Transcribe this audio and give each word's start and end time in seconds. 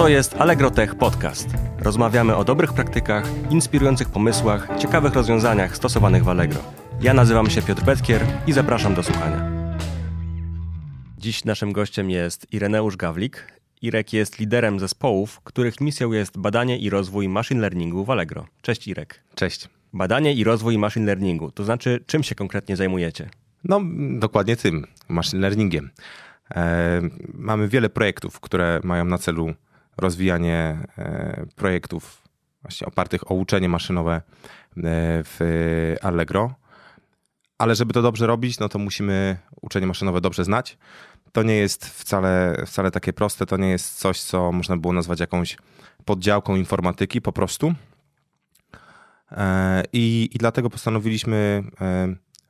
To 0.00 0.08
jest 0.08 0.34
Allegro 0.34 0.70
Tech 0.70 0.94
Podcast. 0.94 1.48
Rozmawiamy 1.78 2.36
o 2.36 2.44
dobrych 2.44 2.72
praktykach, 2.72 3.24
inspirujących 3.50 4.08
pomysłach, 4.08 4.68
ciekawych 4.78 5.14
rozwiązaniach 5.14 5.76
stosowanych 5.76 6.24
w 6.24 6.28
Allegro. 6.28 6.60
Ja 7.00 7.14
nazywam 7.14 7.50
się 7.50 7.62
Piotr 7.62 7.84
Petkier 7.84 8.26
i 8.46 8.52
zapraszam 8.52 8.94
do 8.94 9.02
słuchania. 9.02 9.50
Dziś 11.18 11.44
naszym 11.44 11.72
gościem 11.72 12.10
jest 12.10 12.52
Ireneusz 12.52 12.96
Gawlik. 12.96 13.52
Irek 13.82 14.12
jest 14.12 14.38
liderem 14.38 14.80
zespołów, 14.80 15.40
których 15.40 15.80
misją 15.80 16.12
jest 16.12 16.38
badanie 16.38 16.78
i 16.78 16.90
rozwój 16.90 17.28
machine 17.28 17.60
learningu 17.60 18.04
w 18.04 18.10
Allegro. 18.10 18.46
Cześć 18.62 18.88
Irek. 18.88 19.20
Cześć. 19.34 19.68
Badanie 19.92 20.34
i 20.34 20.44
rozwój 20.44 20.78
machine 20.78 21.06
learningu, 21.06 21.50
to 21.50 21.64
znaczy 21.64 22.04
czym 22.06 22.22
się 22.22 22.34
konkretnie 22.34 22.76
zajmujecie? 22.76 23.30
No, 23.64 23.80
dokładnie 24.18 24.56
tym, 24.56 24.86
machine 25.08 25.42
learningiem. 25.42 25.90
E, 26.54 27.00
mamy 27.34 27.68
wiele 27.68 27.88
projektów, 27.88 28.40
które 28.40 28.80
mają 28.84 29.04
na 29.04 29.18
celu 29.18 29.54
rozwijanie 30.00 30.78
e, 30.98 31.46
projektów 31.56 32.22
właśnie 32.62 32.86
opartych 32.86 33.30
o 33.30 33.34
uczenie 33.34 33.68
maszynowe 33.68 34.14
e, 34.14 34.22
w 35.24 35.38
Allegro. 36.02 36.54
Ale 37.58 37.74
żeby 37.74 37.92
to 37.92 38.02
dobrze 38.02 38.26
robić, 38.26 38.58
no 38.58 38.68
to 38.68 38.78
musimy 38.78 39.36
uczenie 39.60 39.86
maszynowe 39.86 40.20
dobrze 40.20 40.44
znać. 40.44 40.78
To 41.32 41.42
nie 41.42 41.54
jest 41.54 41.86
wcale, 41.86 42.62
wcale 42.66 42.90
takie 42.90 43.12
proste, 43.12 43.46
to 43.46 43.56
nie 43.56 43.68
jest 43.68 43.98
coś, 43.98 44.20
co 44.20 44.52
można 44.52 44.76
było 44.76 44.92
nazwać 44.92 45.20
jakąś 45.20 45.56
poddziałką 46.04 46.56
informatyki 46.56 47.20
po 47.20 47.32
prostu. 47.32 47.74
E, 49.32 49.82
I, 49.92 50.28
i 50.32 50.38
dlatego 50.38 50.70
postanowiliśmy 50.70 51.62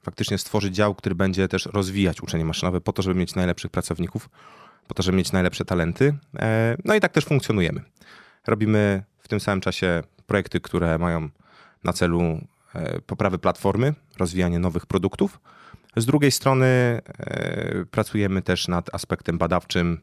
faktycznie 0.03 0.39
stworzyć 0.39 0.75
dział, 0.75 0.95
który 0.95 1.15
będzie 1.15 1.49
też 1.49 1.67
rozwijać 1.67 2.23
uczenie 2.23 2.45
maszynowe 2.45 2.81
po 2.81 2.93
to, 2.93 3.03
żeby 3.03 3.21
mieć 3.21 3.35
najlepszych 3.35 3.71
pracowników, 3.71 4.29
po 4.91 4.95
to, 4.95 5.03
żeby 5.03 5.19
mieć 5.19 5.33
najlepsze 5.33 5.65
talenty. 5.65 6.15
E, 6.39 6.77
no 6.85 6.95
i 6.95 7.01
tak 7.01 7.13
też 7.13 7.25
funkcjonujemy. 7.25 7.81
Robimy 8.47 9.03
w 9.19 9.29
tym 9.29 9.41
samym 9.41 9.61
czasie 9.61 10.03
projekty, 10.27 10.61
które 10.61 10.99
mają 10.99 11.29
na 11.85 11.93
celu 11.93 12.41
e, 12.75 13.01
poprawę 13.01 13.39
platformy, 13.39 13.95
rozwijanie 14.19 14.59
nowych 14.59 14.87
produktów. 14.87 15.41
Z 15.97 16.07
drugiej 16.07 16.31
strony 16.31 16.67
e, 16.67 17.85
pracujemy 17.91 18.43
też 18.43 18.69
nad 18.69 18.95
aspektem 18.95 19.39
badawczym, 19.39 20.01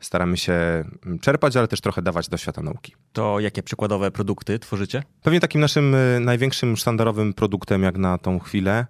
staramy 0.00 0.36
się 0.36 0.84
czerpać, 1.20 1.56
ale 1.56 1.68
też 1.68 1.80
trochę 1.80 2.02
dawać 2.02 2.28
do 2.28 2.36
świata 2.36 2.62
nauki. 2.62 2.94
To 3.12 3.40
jakie 3.40 3.62
przykładowe 3.62 4.10
produkty 4.10 4.58
tworzycie? 4.58 5.02
Pewnie 5.22 5.40
takim 5.40 5.60
naszym 5.60 5.96
największym 6.20 6.76
sztandarowym 6.76 7.34
produktem 7.34 7.82
jak 7.82 7.96
na 7.96 8.18
tą 8.18 8.38
chwilę 8.38 8.86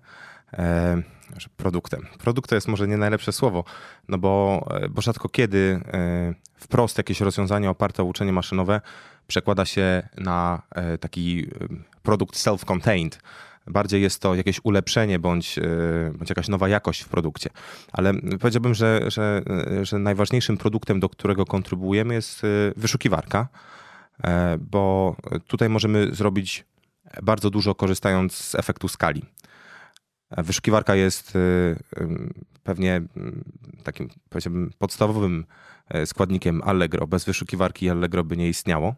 produktem. 1.57 2.07
Produkt 2.19 2.51
to 2.51 2.55
jest 2.55 2.69
może 2.69 2.89
nie 2.89 2.97
najlepsze 2.97 3.33
słowo, 3.33 3.65
no 4.09 4.19
bo, 4.19 4.67
e, 4.71 4.89
bo 4.89 5.03
rzadko 5.03 5.29
kiedy 5.29 5.81
e, 5.93 6.35
wprost 6.55 6.99
jakieś 6.99 7.21
rozwiązanie 7.21 7.71
oparte 7.71 8.03
o 8.03 8.07
uczenie 8.07 8.33
maszynowe 8.33 8.81
przekłada 9.27 9.65
się 9.65 10.09
na 10.19 10.63
e, 10.71 10.99
taki 10.99 11.47
produkt 12.03 12.37
self-contained. 12.37 13.19
Bardziej 13.67 14.03
jest 14.03 14.23
to 14.23 14.35
jakieś 14.35 14.61
ulepszenie 14.65 15.19
bądź, 15.19 15.59
bądź 16.13 16.29
jakaś 16.29 16.49
nowa 16.49 16.69
jakość 16.69 17.03
w 17.03 17.09
produkcie. 17.09 17.51
Ale 17.93 18.15
powiedziałbym, 18.41 18.75
że, 18.75 19.01
że, 19.07 19.43
że 19.83 19.99
najważniejszym 19.99 20.57
produktem, 20.57 21.01
do 21.01 21.09
którego 21.09 21.45
kontrybuujemy, 21.45 22.15
jest 22.15 22.43
wyszukiwarka, 22.77 23.49
bo 24.59 25.17
tutaj 25.47 25.69
możemy 25.69 26.15
zrobić 26.15 26.65
bardzo 27.23 27.51
dużo 27.51 27.75
korzystając 27.75 28.35
z 28.35 28.55
efektu 28.55 28.89
skali. 28.89 29.23
Wyszukiwarka 30.31 30.95
jest 30.95 31.37
y, 31.37 31.77
pewnie 32.65 33.03
takim, 33.83 34.09
powiedziałbym, 34.29 34.71
podstawowym 34.79 35.45
e, 35.89 36.07
składnikiem 36.07 36.63
Allegro. 36.63 37.07
Bez 37.07 37.25
wyszukiwarki 37.25 37.91
Allegro 37.91 38.25
by 38.25 38.37
nie 38.37 38.49
istniało. 38.49 38.95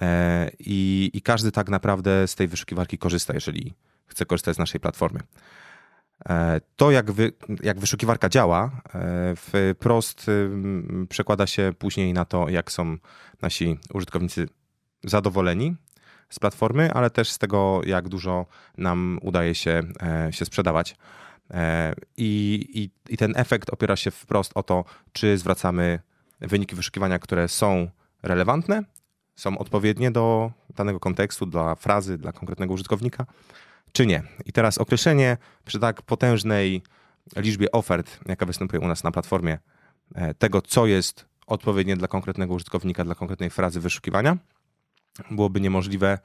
E, 0.00 0.50
I, 0.58 1.10
I, 1.14 1.22
każdy 1.22 1.52
tak 1.52 1.68
naprawdę 1.68 2.28
z 2.28 2.34
tej 2.34 2.48
wyszukiwarki 2.48 2.98
korzysta, 2.98 3.34
jeżeli 3.34 3.74
chce 4.06 4.26
korzystać 4.26 4.56
z 4.56 4.58
naszej 4.58 4.80
platformy. 4.80 5.20
E, 6.28 6.60
to, 6.76 6.90
jak, 6.90 7.12
wy, 7.12 7.32
jak 7.62 7.80
wyszukiwarka 7.80 8.28
działa, 8.28 8.82
wprost 9.36 10.26
przekłada 11.08 11.46
się 11.46 11.72
później 11.78 12.12
na 12.12 12.24
to, 12.24 12.48
jak 12.48 12.72
są 12.72 12.96
nasi 13.42 13.78
użytkownicy 13.94 14.48
zadowoleni 15.04 15.76
z 16.30 16.38
platformy, 16.38 16.92
ale 16.92 17.10
też 17.10 17.30
z 17.30 17.38
tego, 17.38 17.80
jak 17.86 18.08
dużo 18.08 18.46
nam 18.78 19.18
udaje 19.22 19.54
się, 19.54 19.82
e, 20.02 20.32
się 20.32 20.44
sprzedawać. 20.44 20.96
E, 21.50 21.94
I, 22.16 22.66
i, 22.74 23.12
I 23.14 23.16
ten 23.16 23.32
efekt 23.36 23.70
opiera 23.70 23.96
się 23.96 24.10
wprost 24.10 24.52
o 24.54 24.62
to, 24.62 24.84
czy 25.12 25.38
zwracamy 25.38 26.00
wyniki 26.40 26.76
wyszukiwania, 26.76 27.18
które 27.18 27.48
są 27.48 27.88
relevantne, 28.22 28.82
są 29.36 29.58
odpowiednie 29.58 30.10
do 30.10 30.52
danego 30.76 31.00
kontekstu, 31.00 31.46
dla 31.46 31.74
frazy, 31.74 32.18
dla 32.18 32.32
konkretnego 32.32 32.74
użytkownika, 32.74 33.26
czy 33.92 34.06
nie. 34.06 34.22
I 34.46 34.52
teraz 34.52 34.78
określenie 34.78 35.36
przy 35.64 35.78
tak 35.78 36.02
potężnej 36.02 36.82
liczbie 37.36 37.72
ofert, 37.72 38.20
jaka 38.26 38.46
występuje 38.46 38.80
u 38.80 38.88
nas 38.88 39.04
na 39.04 39.10
platformie, 39.10 39.58
e, 40.14 40.34
tego, 40.34 40.62
co 40.62 40.86
jest 40.86 41.26
odpowiednie 41.46 41.96
dla 41.96 42.08
konkretnego 42.08 42.54
użytkownika, 42.54 43.04
dla 43.04 43.14
konkretnej 43.14 43.50
frazy 43.50 43.80
wyszukiwania, 43.80 44.36
byłoby 45.30 45.60
niemożliwe 45.60 46.18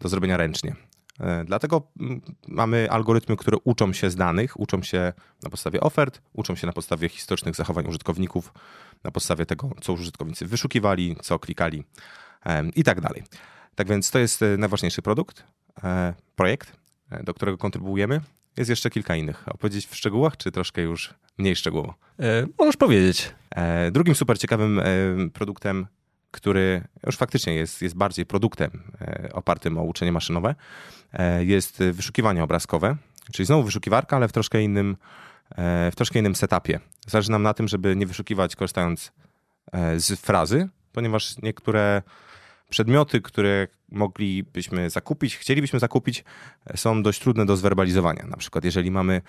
do 0.00 0.08
zrobienia 0.08 0.36
ręcznie. 0.36 0.76
E, 1.20 1.44
dlatego 1.44 1.88
mm, 2.00 2.20
mamy 2.48 2.90
algorytmy, 2.90 3.36
które 3.36 3.56
uczą 3.64 3.92
się 3.92 4.10
z 4.10 4.16
danych, 4.16 4.60
uczą 4.60 4.82
się 4.82 5.12
na 5.42 5.50
podstawie 5.50 5.80
ofert, 5.80 6.22
uczą 6.32 6.54
się 6.54 6.66
na 6.66 6.72
podstawie 6.72 7.08
historycznych 7.08 7.54
zachowań 7.54 7.86
użytkowników, 7.86 8.52
na 9.04 9.10
podstawie 9.10 9.46
tego, 9.46 9.70
co 9.80 9.92
użytkownicy 9.92 10.46
wyszukiwali, 10.46 11.16
co 11.22 11.38
klikali 11.38 11.84
i 12.76 12.84
tak 12.84 13.00
dalej. 13.00 13.22
Tak 13.74 13.88
więc 13.88 14.10
to 14.10 14.18
jest 14.18 14.42
e, 14.42 14.56
najważniejszy 14.56 15.02
produkt, 15.02 15.44
e, 15.84 16.14
projekt, 16.36 16.76
do 17.24 17.34
którego 17.34 17.58
kontrybuujemy. 17.58 18.20
Jest 18.56 18.70
jeszcze 18.70 18.90
kilka 18.90 19.16
innych. 19.16 19.48
Opowiedzieć 19.48 19.86
w 19.86 19.96
szczegółach, 19.96 20.36
czy 20.36 20.50
troszkę 20.52 20.82
już 20.82 21.14
mniej 21.38 21.56
szczegółowo? 21.56 21.94
E, 22.20 22.46
możesz 22.58 22.76
powiedzieć. 22.76 23.34
Drugim 23.92 24.14
super 24.14 24.38
ciekawym 24.38 24.80
produktem 25.32 25.86
który 26.34 26.84
już 27.06 27.16
faktycznie 27.16 27.54
jest, 27.54 27.82
jest 27.82 27.96
bardziej 27.96 28.26
produktem 28.26 28.70
e, 29.00 29.28
opartym 29.32 29.78
o 29.78 29.82
uczenie 29.82 30.12
maszynowe, 30.12 30.54
e, 31.12 31.44
jest 31.44 31.82
wyszukiwanie 31.92 32.44
obrazkowe, 32.44 32.96
czyli 33.32 33.46
znowu 33.46 33.62
wyszukiwarka, 33.62 34.16
ale 34.16 34.28
w 34.28 34.32
troszkę 34.32 34.62
innym, 34.62 34.96
e, 35.50 35.90
w 35.90 35.96
troszkę 35.96 36.18
innym 36.18 36.34
setupie. 36.34 36.80
Zależy 37.06 37.30
nam 37.30 37.42
na 37.42 37.54
tym, 37.54 37.68
żeby 37.68 37.96
nie 37.96 38.06
wyszukiwać 38.06 38.56
korzystając 38.56 39.12
z 39.96 40.20
frazy, 40.20 40.68
ponieważ 40.92 41.42
niektóre 41.42 42.02
przedmioty, 42.70 43.20
które 43.20 43.68
moglibyśmy 43.88 44.90
zakupić, 44.90 45.36
chcielibyśmy 45.36 45.78
zakupić, 45.78 46.24
są 46.74 47.02
dość 47.02 47.20
trudne 47.20 47.46
do 47.46 47.56
zwerbalizowania. 47.56 48.26
Na 48.26 48.36
przykład, 48.36 48.64
jeżeli 48.64 48.90
mamy, 48.90 49.22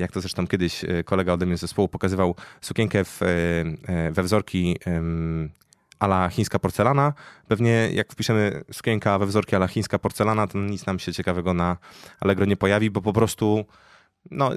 jak 0.00 0.12
to 0.12 0.20
zresztą 0.20 0.46
kiedyś 0.46 0.84
kolega 1.04 1.32
ode 1.32 1.46
mnie 1.46 1.56
z 1.56 1.60
zespołu 1.60 1.88
pokazywał, 1.88 2.34
sukienkę 2.60 3.04
w, 3.04 3.20
we 4.12 4.22
wzorki 4.22 4.76
ala 5.98 6.28
chińska 6.28 6.58
porcelana. 6.58 7.12
Pewnie 7.48 7.90
jak 7.92 8.12
wpiszemy 8.12 8.64
sukienka 8.72 9.18
we 9.18 9.26
wzorki 9.26 9.56
ala 9.56 9.68
chińska 9.68 9.98
porcelana, 9.98 10.46
to 10.46 10.58
nic 10.58 10.86
nam 10.86 10.98
się 10.98 11.12
ciekawego 11.12 11.54
na 11.54 11.76
Allegro 12.20 12.46
nie 12.46 12.56
pojawi, 12.56 12.90
bo 12.90 13.02
po 13.02 13.12
prostu 13.12 13.64
no, 14.30 14.50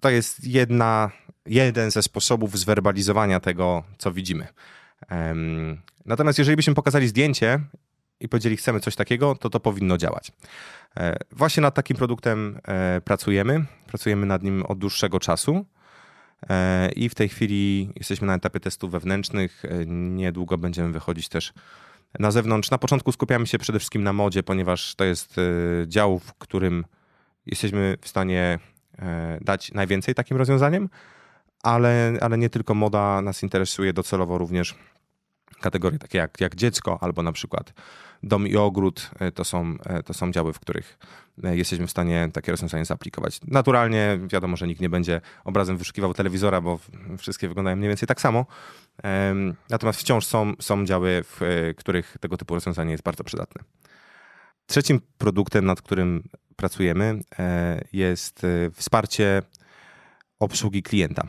to 0.00 0.10
jest 0.10 0.44
jedna, 0.46 1.10
jeden 1.46 1.90
ze 1.90 2.02
sposobów 2.02 2.58
zwerbalizowania 2.58 3.40
tego, 3.40 3.82
co 3.98 4.12
widzimy. 4.12 4.46
Um, 5.10 5.80
natomiast 6.06 6.38
jeżeli 6.38 6.56
byśmy 6.56 6.74
pokazali 6.74 7.08
zdjęcie 7.08 7.60
i 8.20 8.28
powiedzieli, 8.28 8.56
chcemy 8.56 8.80
coś 8.80 8.96
takiego, 8.96 9.34
to 9.34 9.50
to 9.50 9.60
powinno 9.60 9.98
działać. 9.98 10.32
E, 10.96 11.16
właśnie 11.32 11.60
nad 11.60 11.74
takim 11.74 11.96
produktem 11.96 12.60
e, 12.68 13.00
pracujemy. 13.00 13.64
Pracujemy 13.86 14.26
nad 14.26 14.42
nim 14.42 14.62
od 14.62 14.78
dłuższego 14.78 15.20
czasu. 15.20 15.64
E, 16.50 16.90
I 16.92 17.08
w 17.08 17.14
tej 17.14 17.28
chwili 17.28 17.90
jesteśmy 17.96 18.26
na 18.26 18.34
etapie 18.34 18.60
testów 18.60 18.90
wewnętrznych. 18.90 19.64
E, 19.64 19.86
niedługo 19.86 20.58
będziemy 20.58 20.92
wychodzić 20.92 21.28
też 21.28 21.52
na 22.18 22.30
zewnątrz. 22.30 22.70
Na 22.70 22.78
początku 22.78 23.12
skupiamy 23.12 23.46
się 23.46 23.58
przede 23.58 23.78
wszystkim 23.78 24.02
na 24.02 24.12
modzie, 24.12 24.42
ponieważ 24.42 24.94
to 24.94 25.04
jest 25.04 25.36
e, 25.38 25.42
dział, 25.88 26.18
w 26.18 26.34
którym 26.34 26.84
jesteśmy 27.46 27.96
w 28.00 28.08
stanie 28.08 28.58
dać 29.40 29.72
najwięcej 29.72 30.14
takim 30.14 30.36
rozwiązaniem, 30.36 30.88
ale, 31.62 32.18
ale 32.20 32.38
nie 32.38 32.50
tylko 32.50 32.74
moda 32.74 33.22
nas 33.22 33.42
interesuje 33.42 33.92
docelowo 33.92 34.38
również 34.38 34.74
kategorie 35.64 35.98
takie 35.98 36.18
jak, 36.18 36.40
jak 36.40 36.54
dziecko 36.54 36.98
albo 37.00 37.22
na 37.22 37.32
przykład 37.32 37.72
dom 38.24 38.48
i 38.48 38.56
ogród 38.56 39.10
e, 39.18 39.32
to 39.32 39.44
są, 39.44 39.74
e, 39.86 40.02
to 40.02 40.14
są 40.14 40.32
działy, 40.32 40.52
w 40.52 40.58
których 40.60 40.98
e, 41.44 41.56
jesteśmy 41.56 41.86
w 41.86 41.90
stanie 41.90 42.28
takie 42.32 42.52
rozwiązanie 42.52 42.84
zaaplikować. 42.84 43.40
Naturalnie 43.46 44.18
wiadomo, 44.26 44.56
że 44.56 44.66
nikt 44.66 44.80
nie 44.80 44.88
będzie 44.88 45.20
obrazem 45.44 45.76
wyszukiwał 45.76 46.14
telewizora, 46.14 46.60
bo 46.60 46.78
wszystkie 47.18 47.48
wyglądają 47.48 47.76
mniej 47.76 47.88
więcej 47.88 48.06
tak 48.06 48.20
samo. 48.20 48.46
Natomiast 49.70 50.00
wciąż 50.00 50.26
są, 50.26 50.52
są 50.60 50.84
działy, 50.84 51.24
w 51.24 51.40
których 51.76 52.16
tego 52.20 52.36
typu 52.36 52.54
rozwiązanie 52.54 52.92
jest 52.92 53.04
bardzo 53.04 53.24
przydatne. 53.24 53.62
Trzecim 54.66 55.00
produktem, 55.18 55.64
nad 55.64 55.82
którym 55.82 56.22
pracujemy, 56.56 57.20
jest 57.92 58.46
wsparcie 58.74 59.42
obsługi 60.38 60.82
klienta. 60.82 61.26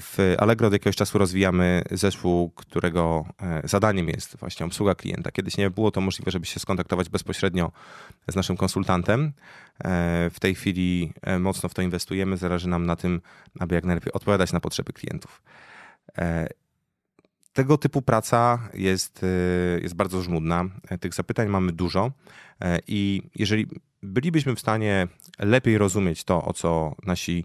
W 0.00 0.34
Allegro 0.38 0.66
od 0.66 0.72
jakiegoś 0.72 0.96
czasu 0.96 1.18
rozwijamy 1.18 1.82
zespół, 1.90 2.50
którego 2.50 3.24
e, 3.42 3.62
zadaniem 3.64 4.08
jest 4.08 4.36
właśnie 4.36 4.66
obsługa 4.66 4.94
klienta. 4.94 5.32
Kiedyś 5.32 5.56
nie 5.56 5.70
było 5.70 5.90
to 5.90 6.00
możliwe, 6.00 6.30
żeby 6.30 6.46
się 6.46 6.60
skontaktować 6.60 7.08
bezpośrednio 7.08 7.72
z 8.28 8.36
naszym 8.36 8.56
konsultantem. 8.56 9.32
E, 9.84 10.30
w 10.30 10.40
tej 10.40 10.54
chwili 10.54 11.12
e, 11.22 11.38
mocno 11.38 11.68
w 11.68 11.74
to 11.74 11.82
inwestujemy. 11.82 12.36
Zależy 12.36 12.68
nam 12.68 12.86
na 12.86 12.96
tym, 12.96 13.20
aby 13.60 13.74
jak 13.74 13.84
najlepiej 13.84 14.12
odpowiadać 14.12 14.52
na 14.52 14.60
potrzeby 14.60 14.92
klientów. 14.92 15.42
Tego 17.52 17.78
typu 17.78 18.02
praca 18.02 18.58
jest, 18.74 19.24
jest 19.82 19.94
bardzo 19.94 20.22
żmudna. 20.22 20.64
Tych 21.00 21.14
zapytań 21.14 21.48
mamy 21.48 21.72
dużo 21.72 22.12
i 22.86 23.22
jeżeli 23.34 23.66
bylibyśmy 24.02 24.54
w 24.54 24.60
stanie 24.60 25.08
lepiej 25.38 25.78
rozumieć 25.78 26.24
to, 26.24 26.44
o 26.44 26.52
co 26.52 26.94
nasi 27.06 27.44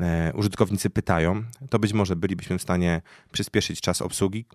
e, 0.00 0.32
użytkownicy 0.34 0.90
pytają, 0.90 1.44
to 1.70 1.78
być 1.78 1.92
może 1.92 2.16
bylibyśmy 2.16 2.58
w 2.58 2.62
stanie 2.62 3.02
przyspieszyć 3.32 3.80
czas 3.80 4.02
obsługi 4.02 4.46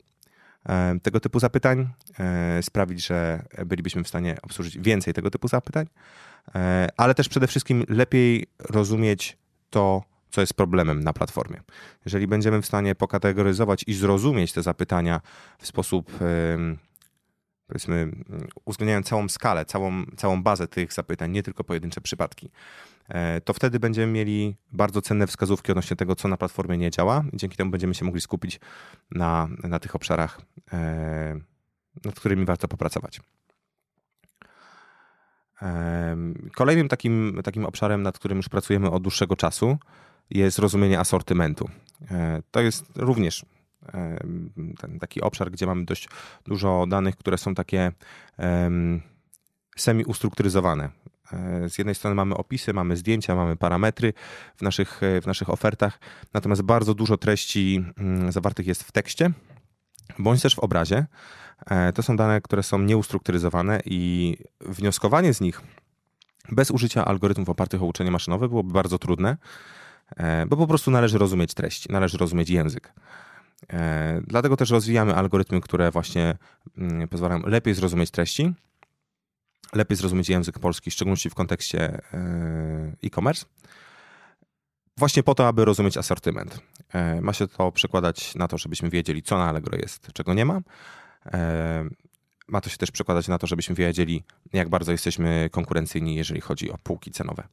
e, 0.66 1.00
tego 1.00 1.19
typu 1.19 1.40
zapytań, 1.40 1.90
e, 2.19 2.63
sprawić, 2.63 3.07
że 3.07 3.44
bylibyśmy 3.66 4.04
w 4.04 4.07
stanie 4.07 4.38
obsłużyć 4.42 4.80
więcej 4.80 5.13
tego 5.13 5.31
typu 5.31 5.48
zapytań, 5.48 5.88
ale 6.98 7.16
też 7.16 7.30
przede 7.30 7.48
wszystkim 7.48 7.84
lepiej 7.90 8.48
rozumieć 8.60 9.38
to, 9.69 10.04
co 10.30 10.42
jest 10.42 10.54
problemem 10.54 11.04
na 11.04 11.14
platformie. 11.14 11.62
Jeżeli 12.06 12.28
będziemy 12.28 12.62
w 12.62 12.66
stanie 12.66 12.96
pokategoryzować 12.96 13.84
i 13.88 13.94
zrozumieć 13.94 14.54
te 14.54 14.64
zapytania 14.64 15.22
w 15.60 15.68
sposób 15.68 16.12
powiedzmy, 17.70 18.12
uwzględniając 18.66 19.08
całą 19.08 19.30
skalę, 19.30 19.66
całą, 19.66 20.06
całą 20.18 20.44
bazę 20.44 20.68
tych 20.68 20.94
zapytań, 20.94 21.31
nie 21.31 21.44
tylko 21.44 21.64
pojedyncze 21.64 22.02
przypadki, 22.02 22.52
e, 23.10 23.42
to 23.42 23.54
wtedy 23.54 23.80
będziemy 23.80 24.14
mieli 24.14 24.56
bardzo 24.72 25.02
cenne 25.02 25.28
wskazówki 25.28 25.72
odnośnie 25.72 25.98
tego, 25.98 26.16
co 26.16 26.28
na 26.28 26.38
platformie 26.38 26.78
nie 26.78 26.92
działa. 26.92 27.24
Dzięki 27.34 27.58
temu 27.58 27.72
będziemy 27.72 27.96
się 27.96 28.06
mogli 28.06 28.22
skupić 28.22 28.60
na, 29.12 29.48
na 29.64 29.80
tych 29.80 29.96
obszarach, 29.96 30.42
e, 30.74 31.40
nad 32.06 32.16
którymi 32.16 32.46
warto 32.46 32.68
popracować. 32.68 33.20
Kolejnym 36.56 36.88
takim, 36.88 37.40
takim 37.44 37.66
obszarem, 37.66 38.02
nad 38.02 38.20
którym 38.20 38.38
już 38.38 38.50
pracujemy 38.50 38.92
od 38.92 39.04
dłuższego 39.04 39.36
czasu, 39.36 39.78
jest 40.30 40.60
rozumienie 40.60 41.00
asortymentu. 41.00 41.70
To 42.52 42.62
jest 42.62 42.86
również 42.96 43.46
ten 44.80 45.00
taki 45.00 45.22
obszar, 45.22 45.52
gdzie 45.52 45.66
mamy 45.66 45.86
dość 45.86 46.10
dużo 46.46 46.86
danych, 46.88 47.16
które 47.16 47.38
są 47.38 47.56
takie 47.56 47.92
semi-ustrukturyzowane. 49.78 50.90
E, 51.34 51.70
z 51.70 51.78
jednej 51.78 51.96
strony 51.96 52.16
mamy 52.16 52.36
opisy, 52.36 52.74
mamy 52.74 52.98
zdjęcia, 52.98 53.36
mamy 53.36 53.56
parametry 53.56 54.14
w 54.58 54.62
naszych, 54.62 55.02
w 55.22 55.28
naszych 55.28 55.50
ofertach, 55.50 56.00
natomiast 56.34 56.62
bardzo 56.62 56.94
dużo 56.94 57.18
treści 57.18 57.86
mm, 57.98 58.31
zawartych 58.31 58.68
jest 58.68 58.84
w 58.84 58.92
tekście 58.92 59.31
bądź 60.20 60.42
też 60.42 60.56
w 60.56 60.60
obrazie. 60.60 61.06
E, 61.66 61.94
to 61.94 62.04
są 62.04 62.16
dane, 62.16 62.42
które 62.42 62.64
są 62.64 62.80
nieustrukturyzowane 62.80 63.80
i 63.86 64.38
wnioskowanie 64.62 65.34
z 65.34 65.42
nich 65.42 65.62
bez 66.52 66.72
użycia 66.72 67.06
algorytmów 67.06 67.50
opartych 67.50 67.84
o 67.84 67.86
uczenie 67.86 68.12
maszynowe 68.12 68.50
byłoby 68.50 68.74
bardzo 68.74 69.00
trudne, 69.00 69.30
e, 69.30 69.38
bo 70.48 70.58
po 70.58 70.68
prostu 70.68 70.92
należy 70.92 71.18
rozumieć 71.18 71.54
treść, 71.54 71.90
należy 71.90 72.18
rozumieć 72.18 72.50
język. 72.50 72.94
E, 73.74 74.22
dlatego 74.28 74.58
też 74.58 74.70
rozwijamy 74.70 75.16
algorytmy, 75.16 75.62
które 75.62 75.92
właśnie 75.92 76.38
mm, 76.78 77.08
pozwalają 77.08 77.42
lepiej 77.42 77.74
zrozumieć 77.74 78.12
treści, 78.12 78.54
lepiej 79.74 79.98
zrozumieć 79.98 80.30
język 80.30 80.60
polski, 80.60 80.92
w 80.92 80.94
szczególności 80.94 81.30
w 81.30 81.36
kontekście 81.36 82.02
e, 82.14 82.96
e-commerce. 83.04 83.46
Właśnie 84.98 85.24
po 85.24 85.36
to, 85.36 85.48
aby 85.48 85.66
rozumieć 85.66 85.98
asortyment. 85.98 86.60
E, 86.94 87.22
ma 87.22 87.34
się 87.34 87.48
to 87.48 87.72
przekładać 87.72 88.36
na 88.36 88.48
to, 88.48 88.58
żebyśmy 88.58 88.90
wiedzieli, 88.90 89.24
co 89.24 89.38
na 89.38 89.50
Allegro 89.50 89.78
jest, 89.78 90.14
czego 90.14 90.34
nie 90.34 90.46
ma. 90.46 90.62
Ma 92.50 92.62
to 92.62 92.69
się 92.69 92.78
też 92.78 92.92
przekładać 92.92 93.28
na 93.28 93.38
to, 93.38 93.48
żebyśmy 93.48 93.75
wiedzieli, 93.75 94.24
jak 94.54 94.69
bardzo 94.69 94.92
jesteśmy 94.92 95.50
konkurencyjni, 95.51 96.16
jeżeli 96.16 96.42
chodzi 96.42 96.72
o 96.72 96.78
półki 96.84 97.12
cenowe, 97.12 97.44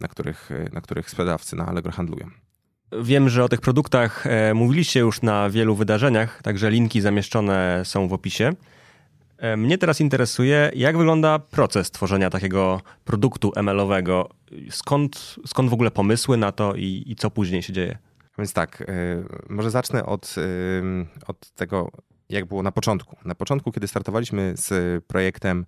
na 0.00 0.08
których, 0.08 0.50
na 0.72 0.80
których 0.80 1.10
sprzedawcy 1.10 1.56
na 1.56 1.66
Allegro 1.66 1.92
handlują. 1.92 2.30
Wiem, 3.02 3.28
że 3.28 3.44
o 3.44 3.48
tych 3.48 3.60
produktach 3.60 4.26
e, 4.26 4.54
mówiliście 4.54 5.00
już 5.00 5.22
na 5.22 5.50
wielu 5.50 5.74
wydarzeniach, 5.74 6.42
także 6.42 6.70
linki 6.70 7.00
zamieszczone 7.00 7.82
są 7.84 8.08
w 8.08 8.12
opisie. 8.12 8.52
E, 9.38 9.56
mnie 9.56 9.78
teraz 9.78 10.00
interesuje, 10.00 10.70
jak 10.74 10.96
wygląda 10.96 11.38
proces 11.38 11.90
tworzenia 11.90 12.30
takiego 12.30 12.80
produktu 13.04 13.52
ML-owego. 13.56 14.28
Skąd, 14.70 15.36
skąd 15.46 15.70
w 15.70 15.72
ogóle 15.72 15.90
pomysły 15.90 16.36
na 16.36 16.52
to 16.52 16.74
i, 16.74 17.04
i 17.06 17.16
co 17.16 17.30
później 17.30 17.62
się 17.62 17.72
dzieje? 17.72 17.98
Więc 18.38 18.52
tak, 18.52 18.82
e, 18.82 18.84
może 19.48 19.70
zacznę 19.70 20.06
od, 20.06 20.34
od 21.26 21.50
tego, 21.50 21.90
jak 22.28 22.44
było 22.44 22.62
na 22.62 22.72
początku. 22.72 23.16
Na 23.24 23.34
początku, 23.34 23.72
kiedy 23.72 23.88
startowaliśmy 23.88 24.54
z 24.56 25.04
projektem 25.04 25.66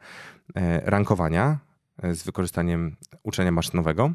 rankowania, 0.84 1.58
E, 2.02 2.14
z 2.14 2.22
wykorzystaniem 2.22 2.96
uczenia 3.22 3.52
maszynowego. 3.52 4.12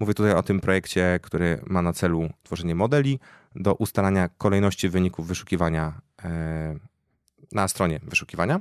Mówię 0.00 0.14
tutaj 0.14 0.32
o 0.32 0.42
tym 0.42 0.60
projekcie, 0.60 1.20
który 1.22 1.60
ma 1.66 1.82
na 1.82 1.92
celu 1.92 2.30
tworzenie 2.42 2.74
modeli 2.74 3.20
do 3.54 3.74
ustalania 3.74 4.28
kolejności 4.28 4.88
wyników 4.88 5.26
wyszukiwania 5.26 6.00
e, 6.24 6.76
na 7.52 7.68
stronie 7.68 8.00
wyszukiwania. 8.02 8.60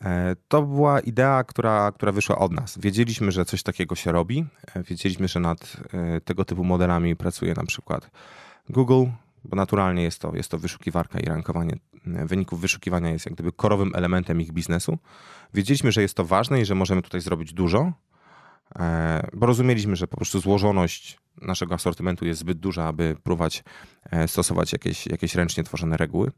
E, 0.00 0.36
to 0.48 0.62
była 0.62 1.00
idea, 1.00 1.44
która, 1.44 1.92
która 1.92 2.12
wyszła 2.12 2.38
od 2.38 2.52
nas. 2.52 2.78
Wiedzieliśmy, 2.78 3.32
że 3.32 3.44
coś 3.44 3.62
takiego 3.62 3.94
się 3.94 4.12
robi. 4.12 4.46
Wiedzieliśmy, 4.76 5.28
że 5.28 5.40
nad 5.40 5.76
tego 6.24 6.44
typu 6.44 6.64
modelami 6.64 7.16
pracuje 7.16 7.54
na 7.54 7.64
przykład 7.64 8.10
Google, 8.68 9.04
bo 9.44 9.56
naturalnie 9.56 10.02
jest 10.02 10.18
to, 10.18 10.36
jest 10.36 10.50
to 10.50 10.58
wyszukiwarka 10.58 11.20
i 11.20 11.24
rankowanie 11.24 11.76
wyników 12.04 12.60
wyszukiwania 12.60 13.10
jest 13.10 13.26
jak 13.26 13.34
gdyby 13.34 13.52
korowym 13.52 13.92
elementem 13.94 14.40
ich 14.40 14.52
biznesu. 14.52 14.98
Wiedzieliśmy, 15.54 15.92
że 15.92 16.02
jest 16.02 16.14
to 16.14 16.24
ważne 16.24 16.60
i 16.60 16.64
że 16.64 16.74
możemy 16.74 17.02
tutaj 17.02 17.20
zrobić 17.20 17.52
dużo, 17.52 17.92
e, 18.78 19.26
bo 19.32 19.46
rozumieliśmy, 19.46 19.96
że 19.96 20.08
po 20.08 20.16
prostu 20.16 20.40
złożoność 20.40 21.18
naszego 21.40 21.74
asortymentu 21.74 22.26
jest 22.26 22.40
zbyt 22.40 22.58
duża, 22.58 22.84
aby 22.84 23.16
próbować 23.22 23.64
e, 24.10 24.28
stosować 24.28 24.72
jakieś, 24.72 25.06
jakieś 25.06 25.34
ręcznie 25.34 25.64
tworzone 25.64 25.96
reguły. 25.96 26.32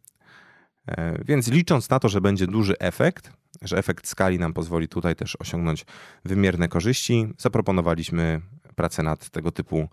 E, 0.89 1.25
więc 1.25 1.49
licząc 1.49 1.91
na 1.91 1.99
to, 1.99 2.09
że 2.09 2.21
będzie 2.21 2.47
duży 2.47 2.79
efekt, 2.79 3.33
że 3.63 3.79
efekt 3.79 4.09
skali 4.09 4.39
nam 4.39 4.53
pozwoli 4.53 4.89
tutaj 4.89 5.17
też 5.17 5.37
osiągnąć 5.41 5.87
wymierne 6.25 6.69
korzyści, 6.69 7.29
zaproponowaliśmy 7.39 8.41
pracę 8.75 9.03
nad 9.03 9.31
tego 9.31 9.53
typu 9.53 9.89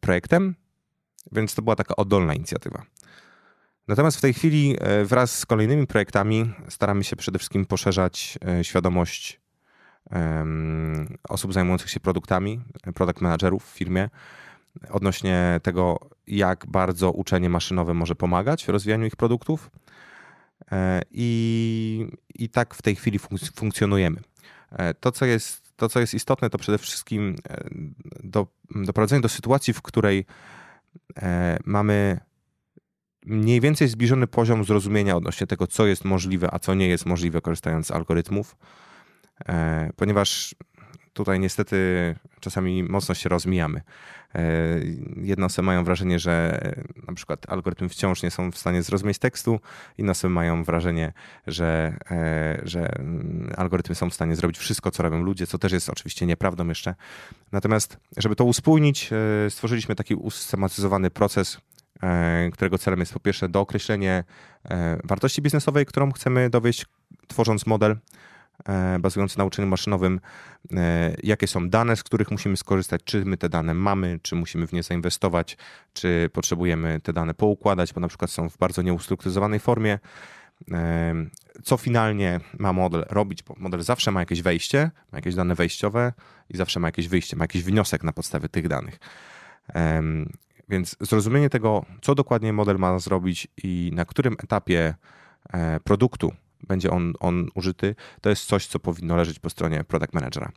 projektem, 0.00 0.54
więc 1.32 1.54
to 1.54 1.62
była 1.62 1.76
taka 1.76 1.96
oddolna 1.96 2.34
inicjatywa. 2.34 2.82
Natomiast 3.88 4.16
w 4.16 4.20
tej 4.20 4.34
chwili 4.34 4.76
e, 4.80 5.04
wraz 5.04 5.38
z 5.38 5.46
kolejnymi 5.46 5.86
projektami 5.86 6.52
staramy 6.68 7.04
się 7.04 7.16
przede 7.16 7.38
wszystkim 7.38 7.66
poszerzać 7.66 8.38
e, 8.48 8.64
świadomość 8.64 9.44
osób 11.28 11.52
zajmujących 11.52 11.90
się 11.90 12.00
produktami, 12.00 12.60
product 12.94 13.20
managerów 13.20 13.64
w 13.64 13.68
firmie, 13.68 14.08
odnośnie 14.90 15.60
tego, 15.62 15.98
jak 16.26 16.66
bardzo 16.66 17.10
uczenie 17.10 17.48
maszynowe 17.48 17.94
może 17.94 18.14
pomagać 18.14 18.64
w 18.64 18.68
rozwijaniu 18.68 19.06
ich 19.06 19.16
produktów. 19.16 19.70
E, 20.72 21.02
I, 21.10 22.06
i 22.34 22.48
tak 22.48 22.74
w 22.74 22.82
tej 22.82 22.96
chwili 22.96 23.18
funkcjonujemy. 23.54 24.20
To 25.00 25.12
co, 25.12 25.24
jest, 25.26 25.76
to, 25.76 25.88
co 25.88 26.00
jest 26.00 26.14
istotne, 26.14 26.50
to 26.50 26.58
przede 26.58 26.78
wszystkim 26.78 27.36
do, 28.24 28.46
doprowadzenie 28.70 29.20
do 29.20 29.28
sytuacji, 29.28 29.74
w 29.74 29.82
której 29.82 30.26
mamy 31.64 32.20
mniej 33.26 33.60
więcej 33.60 33.88
zbliżony 33.88 34.26
poziom 34.26 34.64
zrozumienia 34.64 35.16
odnośnie 35.16 35.46
tego, 35.46 35.66
co 35.66 35.86
jest 35.86 36.04
możliwe, 36.04 36.54
a 36.54 36.58
co 36.58 36.74
nie 36.74 36.88
jest 36.88 37.06
możliwe, 37.06 37.40
korzystając 37.40 37.86
z 37.86 37.90
algorytmów, 37.90 38.56
e, 39.48 39.90
ponieważ 39.96 40.54
tutaj 41.12 41.40
niestety 41.40 41.76
czasami 42.40 42.82
mocno 42.82 43.14
się 43.14 43.28
rozmijamy. 43.28 43.80
E, 44.34 44.40
jedne 45.16 45.46
osoby 45.46 45.66
mają 45.66 45.84
wrażenie, 45.84 46.18
że 46.18 46.60
na 47.08 47.14
przykład 47.14 47.48
algorytmy 47.48 47.88
wciąż 47.88 48.22
nie 48.22 48.30
są 48.30 48.50
w 48.50 48.58
stanie 48.58 48.82
zrozumieć 48.82 49.18
tekstu, 49.18 49.60
inne 49.98 50.12
osoby 50.12 50.34
mają 50.34 50.64
wrażenie, 50.64 51.12
że, 51.46 51.96
e, 52.10 52.60
że 52.62 52.88
algorytmy 53.56 53.94
są 53.94 54.10
w 54.10 54.14
stanie 54.14 54.36
zrobić 54.36 54.58
wszystko, 54.58 54.90
co 54.90 55.02
robią 55.02 55.22
ludzie, 55.22 55.46
co 55.46 55.58
też 55.58 55.72
jest 55.72 55.90
oczywiście 55.90 56.26
nieprawdą 56.26 56.68
jeszcze. 56.68 56.94
Natomiast, 57.52 57.98
żeby 58.16 58.36
to 58.36 58.44
uspójnić, 58.44 59.10
stworzyliśmy 59.48 59.94
taki 59.94 60.14
usystematyzowany 60.14 61.10
proces 61.10 61.60
E, 62.02 62.50
którego 62.52 62.78
celem 62.78 63.00
jest 63.00 63.12
po 63.12 63.20
pierwsze 63.20 63.48
dookreślenie 63.48 64.24
e, 64.64 64.98
wartości 65.04 65.42
biznesowej, 65.42 65.86
którą 65.86 66.12
chcemy 66.12 66.50
dowieść, 66.50 66.86
tworząc 67.28 67.66
model 67.66 67.90
e, 67.90 67.96
bazujący 69.00 69.38
na 69.38 69.44
uczeniu 69.44 69.68
maszynowym, 69.68 70.20
jakie 71.22 71.46
są 71.46 71.68
dane, 71.68 71.96
z 71.96 72.02
których 72.02 72.30
musimy 72.30 72.56
skorzystać, 72.56 73.00
czy 73.04 73.24
my 73.24 73.36
te 73.36 73.48
dane 73.48 73.74
mamy, 73.74 74.20
czy 74.22 74.34
musimy 74.34 74.66
w 74.66 74.72
nie 74.72 74.82
zainwestować, 74.82 75.56
czy 75.92 76.30
potrzebujemy 76.32 77.00
te 77.00 77.12
dane 77.12 77.34
poukładać, 77.34 77.92
bo 77.92 78.00
na 78.00 78.08
przykład 78.08 78.30
są 78.30 78.50
w 78.50 78.58
bardzo 78.58 78.82
nieustrukturyzowanej 78.82 79.60
formie. 79.60 79.98
Co 81.64 81.76
finalnie 81.76 82.40
ma 82.58 82.72
model 82.72 83.04
robić? 83.10 83.42
Bo 83.42 83.54
model 83.58 83.82
zawsze 83.82 84.10
ma 84.10 84.20
jakieś 84.20 84.42
wejście, 84.42 84.90
ma 85.12 85.18
jakieś 85.18 85.34
dane 85.34 85.54
wejściowe 85.54 86.12
i 86.50 86.56
zawsze 86.56 86.80
ma 86.80 86.88
jakieś 86.88 87.08
wyjście, 87.08 87.36
ma 87.36 87.44
jakiś 87.44 87.62
wniosek 87.62 88.04
na 88.04 88.12
podstawie 88.12 88.48
tych 88.48 88.68
danych. 88.68 88.98
Więc 90.68 90.96
zrozumienie 91.00 91.50
tego, 91.50 91.84
co 92.02 92.14
dokładnie 92.14 92.52
model 92.52 92.78
ma 92.78 92.98
zrobić 92.98 93.48
i 93.62 93.90
na 93.94 94.04
którym 94.04 94.36
etapie 94.44 94.94
e, 95.52 95.80
produktu 95.80 96.32
będzie 96.68 96.90
on, 96.90 97.12
on 97.20 97.48
użyty, 97.54 97.94
to 98.20 98.30
jest 98.30 98.44
coś, 98.44 98.66
co 98.66 98.78
powinno 98.78 99.16
leżeć 99.16 99.38
po 99.38 99.50
stronie 99.50 99.84
product 99.84 100.14
managera. 100.14 100.52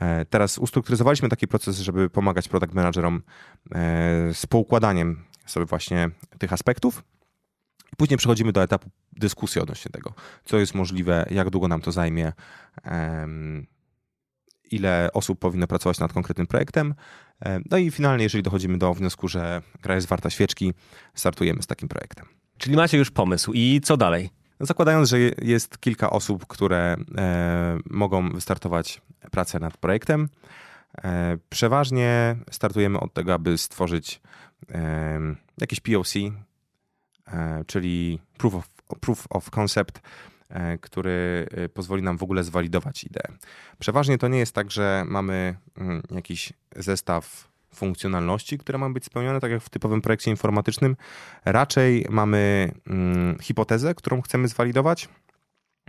E, 0.00 0.24
teraz 0.24 0.58
ustrukturyzowaliśmy 0.58 1.28
taki 1.28 1.48
proces, 1.48 1.78
żeby 1.78 2.10
pomagać 2.10 2.48
product 2.48 2.74
managerom 2.74 3.22
z 4.32 4.46
poukładaniem 4.46 5.24
sobie 5.46 5.66
właśnie 5.66 6.10
tych 6.38 6.52
aspektów. 6.52 7.04
Później 7.96 8.16
przechodzimy 8.16 8.52
do 8.52 8.62
etapu 8.62 8.90
dyskusji 9.12 9.60
odnośnie 9.60 9.90
tego, 9.90 10.14
co 10.44 10.58
jest 10.58 10.74
możliwe, 10.74 11.26
jak 11.30 11.50
długo 11.50 11.68
nam 11.68 11.80
to 11.80 11.92
zajmie, 11.92 12.32
ile 14.70 15.10
osób 15.12 15.38
powinno 15.38 15.66
pracować 15.66 15.98
nad 15.98 16.12
konkretnym 16.12 16.46
projektem. 16.46 16.94
No 17.70 17.78
i 17.78 17.90
finalnie, 17.90 18.24
jeżeli 18.24 18.42
dochodzimy 18.42 18.78
do 18.78 18.94
wniosku, 18.94 19.28
że 19.28 19.62
gra 19.82 19.94
jest 19.94 20.06
warta 20.06 20.30
świeczki, 20.30 20.74
startujemy 21.14 21.62
z 21.62 21.66
takim 21.66 21.88
projektem. 21.88 22.26
Czyli 22.58 22.76
macie 22.76 22.98
już 22.98 23.10
pomysł 23.10 23.52
i 23.52 23.80
co 23.84 23.96
dalej? 23.96 24.30
Zakładając, 24.60 25.08
że 25.08 25.18
jest 25.42 25.78
kilka 25.78 26.10
osób, 26.10 26.46
które 26.46 26.96
e, 27.18 27.78
mogą 27.90 28.30
wystartować 28.30 29.00
pracę 29.30 29.58
nad 29.58 29.76
projektem, 29.76 30.28
e, 31.04 31.38
przeważnie 31.48 32.36
startujemy 32.50 33.00
od 33.00 33.12
tego, 33.12 33.34
aby 33.34 33.58
stworzyć 33.58 34.20
e, 34.70 35.20
jakieś 35.60 35.80
POC, 35.80 36.14
e, 36.16 37.64
czyli 37.66 38.20
proof 38.38 38.54
of, 38.54 38.68
proof 39.00 39.26
of 39.30 39.50
concept, 39.50 40.00
E, 40.48 40.78
który 40.78 41.48
e, 41.50 41.68
pozwoli 41.68 42.02
nam 42.02 42.18
w 42.18 42.22
ogóle 42.22 42.44
zwalidować 42.44 43.04
ideę. 43.04 43.28
Przeważnie 43.78 44.18
to 44.18 44.28
nie 44.28 44.38
jest 44.38 44.54
tak, 44.54 44.70
że 44.70 45.04
mamy 45.06 45.56
mm, 45.76 46.02
jakiś 46.10 46.52
zestaw 46.76 47.48
funkcjonalności, 47.76 48.58
które 48.58 48.78
mają 48.78 48.94
być 48.94 49.04
spełnione, 49.04 49.40
tak 49.40 49.50
jak 49.50 49.62
w 49.62 49.68
typowym 49.68 50.02
projekcie 50.02 50.30
informatycznym. 50.30 50.96
Raczej 51.44 52.06
mamy 52.10 52.72
hmm, 52.88 53.38
hipotezę, 53.38 53.94
którą 53.94 54.22
chcemy 54.22 54.48
zwalidować. 54.48 55.08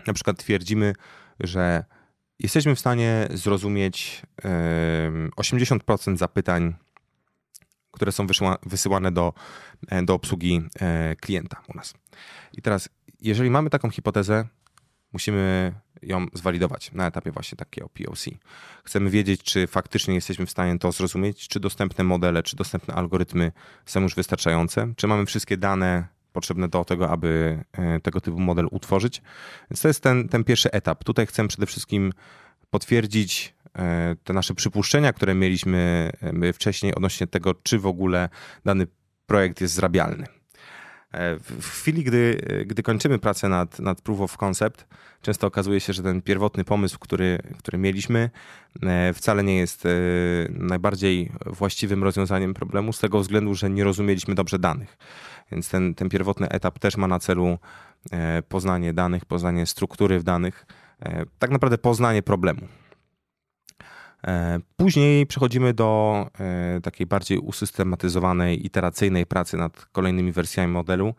Na 0.08 0.14
przykład 0.14 0.38
twierdzimy, 0.38 0.94
że 1.40 1.86
jesteśmy 2.40 2.76
w 2.76 2.80
stanie 2.80 3.28
zrozumieć 3.34 4.22
80% 5.38 6.18
zapytań, 6.18 6.76
które 7.92 8.12
są 8.12 8.28
wysyłane 8.66 9.12
do, 9.12 9.34
e, 9.88 10.04
do 10.04 10.14
obsługi 10.14 10.62
klienta 11.22 11.62
u 11.74 11.78
nas. 11.78 11.94
I 12.54 12.62
teraz 12.62 12.90
jeżeli 13.22 13.50
mamy 13.50 13.70
taką 13.70 13.90
hipotezę, 13.90 14.48
musimy 15.14 15.74
ją 16.02 16.26
zwalidować 16.34 16.92
na 16.92 17.08
etapie 17.08 17.32
właśnie 17.32 17.56
takiego 17.56 17.90
POC. 17.90 18.26
Chcemy 18.84 19.10
wiedzieć, 19.10 19.44
czy 19.44 19.68
faktycznie 19.68 20.16
jesteśmy 20.16 20.46
w 20.46 20.52
stanie 20.52 20.80
to 20.80 20.92
zrozumieć, 20.92 21.48
czy 21.48 21.60
dostępne 21.60 22.04
modele, 22.04 22.44
czy 22.44 22.56
dostępne 22.56 22.94
algorytmy 22.94 23.52
są 23.86 24.02
już 24.02 24.16
wystarczające, 24.16 24.94
czy 24.98 25.08
mamy 25.08 25.26
wszystkie 25.26 25.58
dane 25.58 26.08
potrzebne 26.34 26.68
do 26.68 26.86
tego, 26.86 27.10
aby 27.10 27.64
e, 27.72 28.00
tego 28.00 28.22
typu 28.22 28.40
model 28.40 28.68
utworzyć. 28.72 29.22
Więc 29.72 29.82
to 29.82 29.88
jest 29.88 30.04
ten, 30.04 30.30
ten 30.30 30.44
pierwszy 30.44 30.72
etap. 30.72 31.04
Tutaj 31.04 31.26
chcę 31.26 31.48
przede 31.48 31.66
wszystkim 31.66 32.14
potwierdzić 32.70 33.54
e, 33.76 34.16
te 34.24 34.34
nasze 34.34 34.54
przypuszczenia, 34.54 35.14
które 35.14 35.36
mieliśmy 35.36 36.12
e, 36.22 36.54
wcześniej 36.54 36.96
odnośnie 36.96 37.28
tego, 37.28 37.54
czy 37.54 37.80
w 37.80 37.86
ogóle 37.86 38.30
dany 38.66 38.88
projekt 39.26 39.62
jest 39.62 39.74
zrabialny. 39.74 40.37
E, 41.12 41.40
w 41.40 41.70
chwili, 41.70 42.04
gdy, 42.04 42.42
gdy 42.66 42.84
kończymy 42.84 43.20
pracę 43.20 43.50
nad, 43.50 43.80
nad 43.80 44.02
proof 44.02 44.22
of 44.22 44.38
concept, 44.38 44.88
często 45.22 45.48
okazuje 45.48 45.80
się, 45.80 45.94
że 45.94 46.04
ten 46.04 46.22
pierwotny 46.22 46.64
pomysł, 46.64 47.00
który, 47.00 47.40
który 47.58 47.78
mieliśmy, 47.78 48.30
e, 48.84 49.14
wcale 49.14 49.44
nie 49.44 49.58
jest 49.58 49.86
e, 49.86 49.90
najbardziej 50.50 51.32
właściwym 51.46 52.04
rozwiązaniem 52.04 52.54
problemu, 52.54 52.94
z 52.94 53.00
tego 53.00 53.20
względu, 53.20 53.56
że 53.56 53.70
nie 53.70 53.84
rozumieliśmy 53.84 54.36
dobrze 54.36 54.60
danych. 54.60 54.98
Więc 55.52 55.70
ten, 55.70 55.96
ten 55.96 56.10
pierwotny 56.10 56.50
etap 56.50 56.80
też 56.80 56.98
ma 56.98 57.08
na 57.08 57.20
celu 57.20 57.58
poznanie 58.50 58.94
danych, 58.94 59.26
poznanie 59.26 59.66
struktury 59.66 60.20
w 60.20 60.24
danych, 60.24 60.66
tak 61.40 61.52
naprawdę 61.52 61.78
poznanie 61.78 62.24
problemu. 62.24 62.68
E, 64.24 64.60
później 64.76 65.28
przechodzimy 65.28 65.74
do 65.74 66.26
e, 66.40 66.82
takiej 66.82 67.08
bardziej 67.08 67.38
usystematyzowanej, 67.38 68.66
iteracyjnej 68.66 69.26
pracy 69.26 69.58
nad 69.58 69.86
kolejnymi 69.86 70.32
wersjami 70.32 70.74
modelu, 70.74 71.14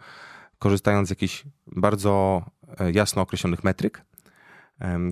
korzystając 0.59 1.09
z 1.09 1.11
jakichś 1.11 1.45
bardzo 1.67 2.43
e, 2.81 2.93
jasno 2.93 3.23
określonych 3.23 3.65
metryk, 3.65 4.05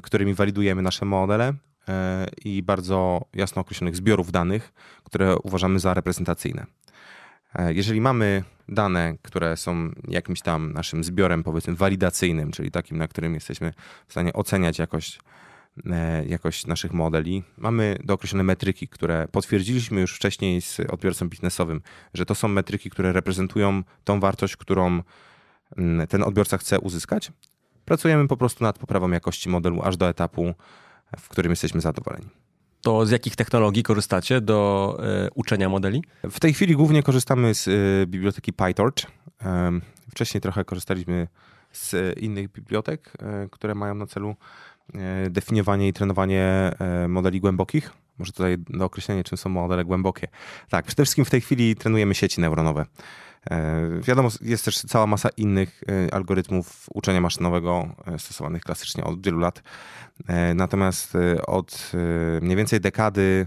którymi 0.02 0.34
walidujemy 0.34 0.82
nasze 0.82 1.04
modele 1.04 1.54
i 2.44 2.62
bardzo 2.62 3.24
jasno 3.34 3.62
określonych 3.62 3.96
zbiorów 3.96 4.32
danych, 4.32 4.72
które 5.04 5.36
uważamy 5.36 5.78
za 5.78 5.94
reprezentacyjne. 5.94 6.66
Jeżeli 7.68 8.00
mamy 8.00 8.42
dane, 8.68 9.14
które 9.22 9.56
są 9.56 9.90
jakimś 10.08 10.40
tam 10.40 10.72
naszym 10.72 11.04
zbiorem, 11.04 11.44
powiedzmy, 11.44 11.74
walidacyjnym, 11.74 12.50
czyli 12.50 12.70
takim, 12.70 12.98
na 12.98 13.08
którym 13.08 13.34
jesteśmy 13.34 13.72
w 14.06 14.12
stanie 14.12 14.32
oceniać 14.32 14.78
jakość 14.78 15.20
jakość 16.26 16.66
naszych 16.66 16.92
modeli. 16.92 17.42
Mamy 17.58 17.98
dookreślone 18.04 18.44
metryki, 18.44 18.88
które 18.88 19.28
potwierdziliśmy 19.32 20.00
już 20.00 20.14
wcześniej 20.14 20.62
z 20.62 20.80
odbiorcą 20.90 21.28
biznesowym, 21.28 21.80
że 22.14 22.26
to 22.26 22.34
są 22.34 22.48
metryki, 22.48 22.90
które 22.90 23.12
reprezentują 23.12 23.82
tą 24.04 24.20
wartość, 24.20 24.56
którą 24.56 25.02
mm, 25.76 26.06
ten 26.06 26.22
odbiorca 26.22 26.58
chce 26.58 26.80
uzyskać. 26.80 27.32
Pracujemy 27.84 28.28
po 28.28 28.36
prostu 28.36 28.64
nad 28.64 28.78
poprawą 28.78 29.10
jakości 29.10 29.48
modelu 29.48 29.82
aż 29.82 29.96
do 29.96 30.08
etapu, 30.08 30.54
w 31.18 31.28
którym 31.28 31.52
jesteśmy 31.52 31.80
zadowoleni. 31.80 32.26
To 32.80 33.06
z 33.06 33.10
jakich 33.10 33.36
technologii 33.36 33.82
korzystacie 33.82 34.40
do 34.40 34.98
y, 35.26 35.30
uczenia 35.34 35.68
modeli? 35.68 36.04
W 36.30 36.40
tej 36.40 36.54
chwili 36.54 36.76
głównie 36.76 37.02
korzystamy 37.02 37.54
z 37.54 37.68
y, 37.68 38.06
biblioteki 38.06 38.52
PyTorch. 38.52 39.04
Y, 39.04 39.06
wcześniej 40.10 40.40
trochę 40.40 40.64
korzystaliśmy 40.64 41.28
z 41.72 42.18
innych 42.18 42.52
bibliotek, 42.52 43.12
które 43.50 43.74
mają 43.74 43.94
na 43.94 44.06
celu 44.06 44.36
E, 44.75 44.75
definiowanie 45.30 45.88
i 45.88 45.92
trenowanie 45.92 46.42
e, 46.78 47.08
modeli 47.08 47.40
głębokich. 47.40 47.92
Może 48.18 48.32
tutaj 48.32 48.56
do 48.58 48.84
określenia, 48.84 49.24
czym 49.24 49.38
są 49.38 49.50
modele 49.50 49.84
głębokie. 49.84 50.28
Tak, 50.68 50.84
przede 50.86 51.02
wszystkim 51.04 51.24
w 51.24 51.30
tej 51.30 51.40
chwili 51.40 51.76
trenujemy 51.76 52.14
sieci 52.14 52.40
neuronowe. 52.40 52.86
E, 53.50 53.88
wiadomo, 54.00 54.28
jest 54.40 54.64
też 54.64 54.78
cała 54.78 55.06
masa 55.06 55.28
innych 55.36 55.82
algorytmów 56.12 56.86
uczenia 56.94 57.20
maszynowego 57.20 57.88
stosowanych 58.18 58.62
klasycznie 58.62 59.04
od 59.04 59.24
wielu 59.24 59.38
lat. 59.38 59.62
Natomiast 60.54 61.16
od 61.46 61.92
mniej 62.42 62.56
więcej 62.56 62.80
dekady 62.80 63.46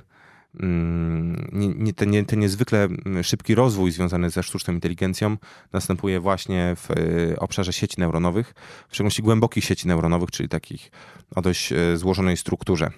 nie, 0.54 1.68
nie, 1.68 1.94
ten, 1.94 2.10
nie, 2.10 2.26
ten 2.26 2.40
niezwykle 2.40 2.84
mm, 2.84 3.24
szybki 3.24 3.56
rozwój 3.56 3.92
związany 3.92 4.30
ze 4.30 4.44
sztuczną 4.44 4.74
inteligencją 4.74 5.38
następuje 5.74 6.20
właśnie 6.20 6.76
w 6.76 6.92
e, 6.92 7.40
obszarze 7.40 7.74
sieci 7.74 8.00
neuronowych, 8.00 8.54
w 8.88 8.94
szczególności 8.94 9.22
głębokich 9.22 9.64
sieci 9.64 9.88
neuronowych, 9.88 10.32
czyli 10.32 10.50
takich 10.50 10.92
o 11.36 11.42
dość 11.42 11.72
e, 11.72 11.98
złożonej 11.98 12.38
strukturze. 12.38 12.92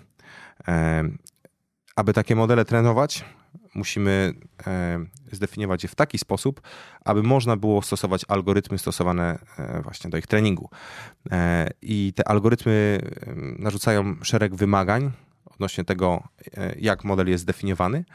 E, 0.68 1.04
aby 1.96 2.14
takie 2.14 2.36
modele 2.36 2.66
trenować, 2.66 3.26
musimy 3.76 4.34
zdefiniować 5.32 5.84
je 5.84 5.90
w 5.90 5.96
taki 5.96 6.18
sposób, 6.18 6.62
aby 7.06 7.24
można 7.24 7.58
było 7.58 7.82
stosować 7.82 8.26
algorytmy 8.28 8.78
stosowane 8.78 9.40
właśnie 9.84 10.10
do 10.10 10.18
ich 10.18 10.28
treningu. 10.28 10.70
I 11.82 12.14
te 12.16 12.28
algorytmy 12.28 13.00
narzucają 13.60 14.16
szereg 14.24 14.56
wymagań, 14.56 15.12
odnośnie 15.62 15.84
tego, 15.84 16.24
e, 16.58 16.76
jak 16.80 17.04
model 17.04 17.30
jest 17.30 17.42
zdefiniowany. 17.44 18.06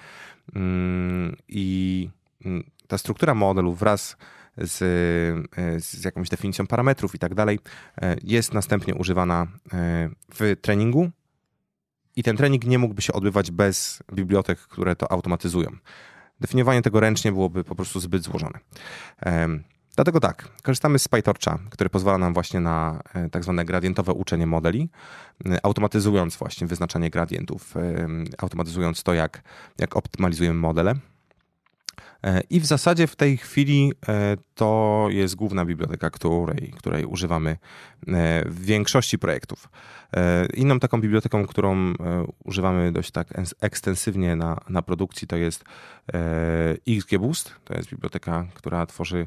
Mm, 0.55 1.37
I 1.49 2.09
mm, 2.45 2.71
ta 2.87 2.99
struktura 2.99 3.35
modelu 3.35 3.75
wraz 3.75 4.17
z, 4.57 4.83
e, 5.57 5.81
z 5.81 6.05
jakąś 6.05 6.29
definicją 6.29 6.67
parametrów 6.67 7.15
i 7.15 7.19
tak 7.19 7.35
dalej 7.35 7.59
e, 8.03 8.17
jest 8.23 8.55
następnie 8.55 8.95
używana 8.95 9.47
w 10.35 10.57
treningu. 10.63 11.11
I 12.17 12.23
ten 12.23 12.37
trening 12.37 12.65
nie 12.65 12.79
mógłby 12.79 13.03
się 13.03 13.13
odbywać 13.13 13.51
bez 13.51 14.03
bibliotek, 14.13 14.59
które 14.59 14.97
to 14.97 15.13
automatyzują. 15.13 15.71
Definiowanie 16.41 16.83
tego 16.83 17.01
ręcznie 17.01 17.33
byłoby 17.33 17.65
po 17.65 17.75
prostu 17.75 18.01
zbyt 18.01 18.23
złożone. 18.23 18.59
Dlatego 19.97 20.21
tak, 20.21 20.49
korzystamy 20.63 20.99
z 20.99 21.09
PyTorcha, 21.09 21.59
który 21.71 21.91
pozwala 21.91 22.19
nam 22.19 22.35
właśnie 22.35 22.61
na 22.61 23.03
e, 23.15 23.31
tak 23.31 23.43
zwane 23.45 23.65
gradientowe 23.65 24.13
uczenie 24.13 24.47
modeli, 24.47 24.89
e, 25.47 25.65
automatyzując 25.67 26.37
właśnie 26.37 26.67
wyznaczanie 26.67 27.11
gradientów, 27.11 27.77
e, 27.77 28.07
automatyzując 28.39 29.03
to, 29.03 29.15
jak, 29.15 29.43
jak 29.79 29.97
optymalizujemy 29.97 30.61
modele. 30.61 30.95
E, 32.27 32.41
I 32.51 32.61
w 32.61 32.67
zasadzie 32.67 33.07
w 33.07 33.17
tej 33.17 33.37
chwili 33.37 33.93
e, 34.09 34.37
to 34.55 35.07
jest 35.11 35.35
główna 35.35 35.65
biblioteka, 35.65 36.11
której, 36.11 36.73
której 36.77 37.05
używamy 37.05 37.51
e, 37.51 37.57
w 38.49 38.65
większości 38.65 39.19
projektów. 39.19 39.69
Inną 40.55 40.81
taką 40.81 41.01
biblioteką, 41.01 41.47
którą 41.47 41.95
używamy 42.45 42.93
dość 42.93 43.11
tak 43.11 43.29
ekstensywnie 43.61 44.37
na, 44.37 44.61
na 44.69 44.83
produkcji, 44.83 45.29
to 45.29 45.37
jest 45.37 45.65
XGBoost. 46.89 47.55
To 47.65 47.75
jest 47.75 47.91
biblioteka, 47.91 48.47
która 48.55 48.87
tworzy 48.87 49.27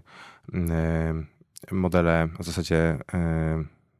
modele 1.72 2.30
w 2.40 2.46
zasadzie 2.46 2.98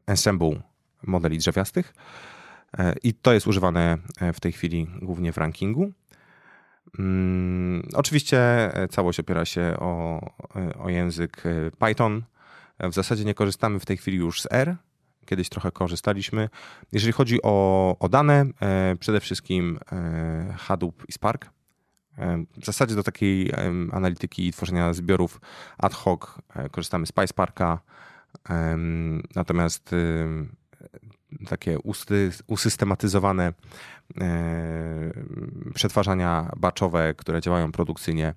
ensemble 0.08 0.62
modeli 1.04 1.38
drzewiastych. 1.38 1.94
I 3.04 3.14
to 3.14 3.34
jest 3.34 3.48
używane 3.48 3.98
w 4.34 4.40
tej 4.40 4.52
chwili 4.52 4.88
głównie 5.02 5.32
w 5.32 5.38
rankingu. 5.38 5.94
Mm, 7.00 7.88
oczywiście 7.94 8.72
całość 8.90 9.20
opiera 9.20 9.46
się 9.46 9.76
o, 9.80 10.22
o 10.80 10.90
język 10.90 11.44
Python. 11.80 12.24
W 12.80 12.94
zasadzie 12.94 13.26
nie 13.26 13.34
korzystamy 13.34 13.80
w 13.80 13.86
tej 13.86 13.98
chwili 13.98 14.18
już 14.18 14.42
z 14.42 14.48
R, 14.52 14.76
kiedyś 15.30 15.50
trochę 15.50 15.72
korzystaliśmy. 15.72 16.50
Jeżeli 16.92 17.14
chodzi 17.14 17.42
o, 17.44 17.96
o 18.00 18.10
dane, 18.10 18.46
e, 18.62 18.96
przede 19.00 19.20
wszystkim 19.20 19.80
e, 19.92 20.56
Hadoop 20.58 21.04
i 21.10 21.12
Spark. 21.12 21.46
E, 22.18 22.46
w 22.58 22.66
zasadzie 22.66 22.96
do 22.96 23.04
takiej 23.04 23.52
analityki 23.92 24.48
i 24.48 24.54
tworzenia 24.54 24.94
zbiorów 24.94 25.42
ad 25.78 25.94
hoc 25.94 26.22
korzystamy 26.72 27.06
z 27.06 27.12
PySparka, 27.12 27.80
natomiast 29.36 29.96
takie 31.48 31.78
usystematyzowane 32.48 33.54
przetwarzania 35.74 36.52
batchowe, 36.58 37.14
które 37.18 37.42
działają 37.42 37.72
produkcyjnie, 37.72 38.34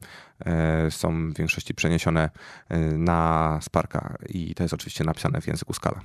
są 0.90 1.30
w 1.30 1.36
większości 1.36 1.74
przeniesione 1.74 2.30
na 2.96 3.58
Sparka 3.62 4.16
i 4.28 4.54
to 4.54 4.64
jest 4.64 4.74
oczywiście 4.74 5.04
napisane 5.04 5.40
w 5.40 5.46
języku 5.46 5.74
Scala. 5.74 6.00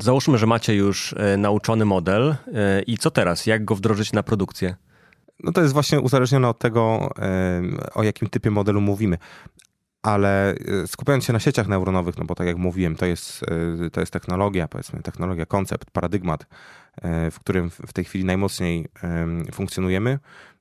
Załóżmy, 0.00 0.38
że 0.38 0.46
macie 0.46 0.74
już 0.74 1.14
e, 1.16 1.36
nauczony 1.36 1.84
model 1.84 2.36
e, 2.54 2.82
i 2.82 2.98
co 2.98 3.10
teraz? 3.10 3.46
Jak 3.46 3.64
go 3.64 3.74
wdrożyć 3.74 4.12
na 4.12 4.22
produkcję? 4.22 4.74
No 5.44 5.52
to 5.52 5.62
jest 5.62 5.74
właśnie 5.74 6.00
uzależnione 6.00 6.48
od 6.48 6.58
tego, 6.58 7.10
e, 7.18 7.62
o 7.94 8.02
jakim 8.02 8.28
typie 8.28 8.50
modelu 8.50 8.80
mówimy. 8.80 9.18
Ale 10.02 10.54
skupiając 10.86 11.24
się 11.24 11.32
na 11.32 11.40
sieciach 11.40 11.68
neuronowych, 11.68 12.18
no 12.18 12.24
bo 12.24 12.34
tak 12.34 12.46
jak 12.46 12.56
mówiłem, 12.56 12.96
to 12.96 13.06
jest, 13.06 13.44
to 13.92 14.00
jest 14.00 14.12
technologia, 14.12 14.68
powiedzmy, 14.68 15.02
technologia, 15.02 15.46
koncept, 15.46 15.90
paradygmat, 15.90 16.46
w 17.30 17.36
którym 17.40 17.70
w 17.70 17.92
tej 17.92 18.04
chwili 18.04 18.24
najmocniej 18.24 18.88
funkcjonujemy. 19.52 20.18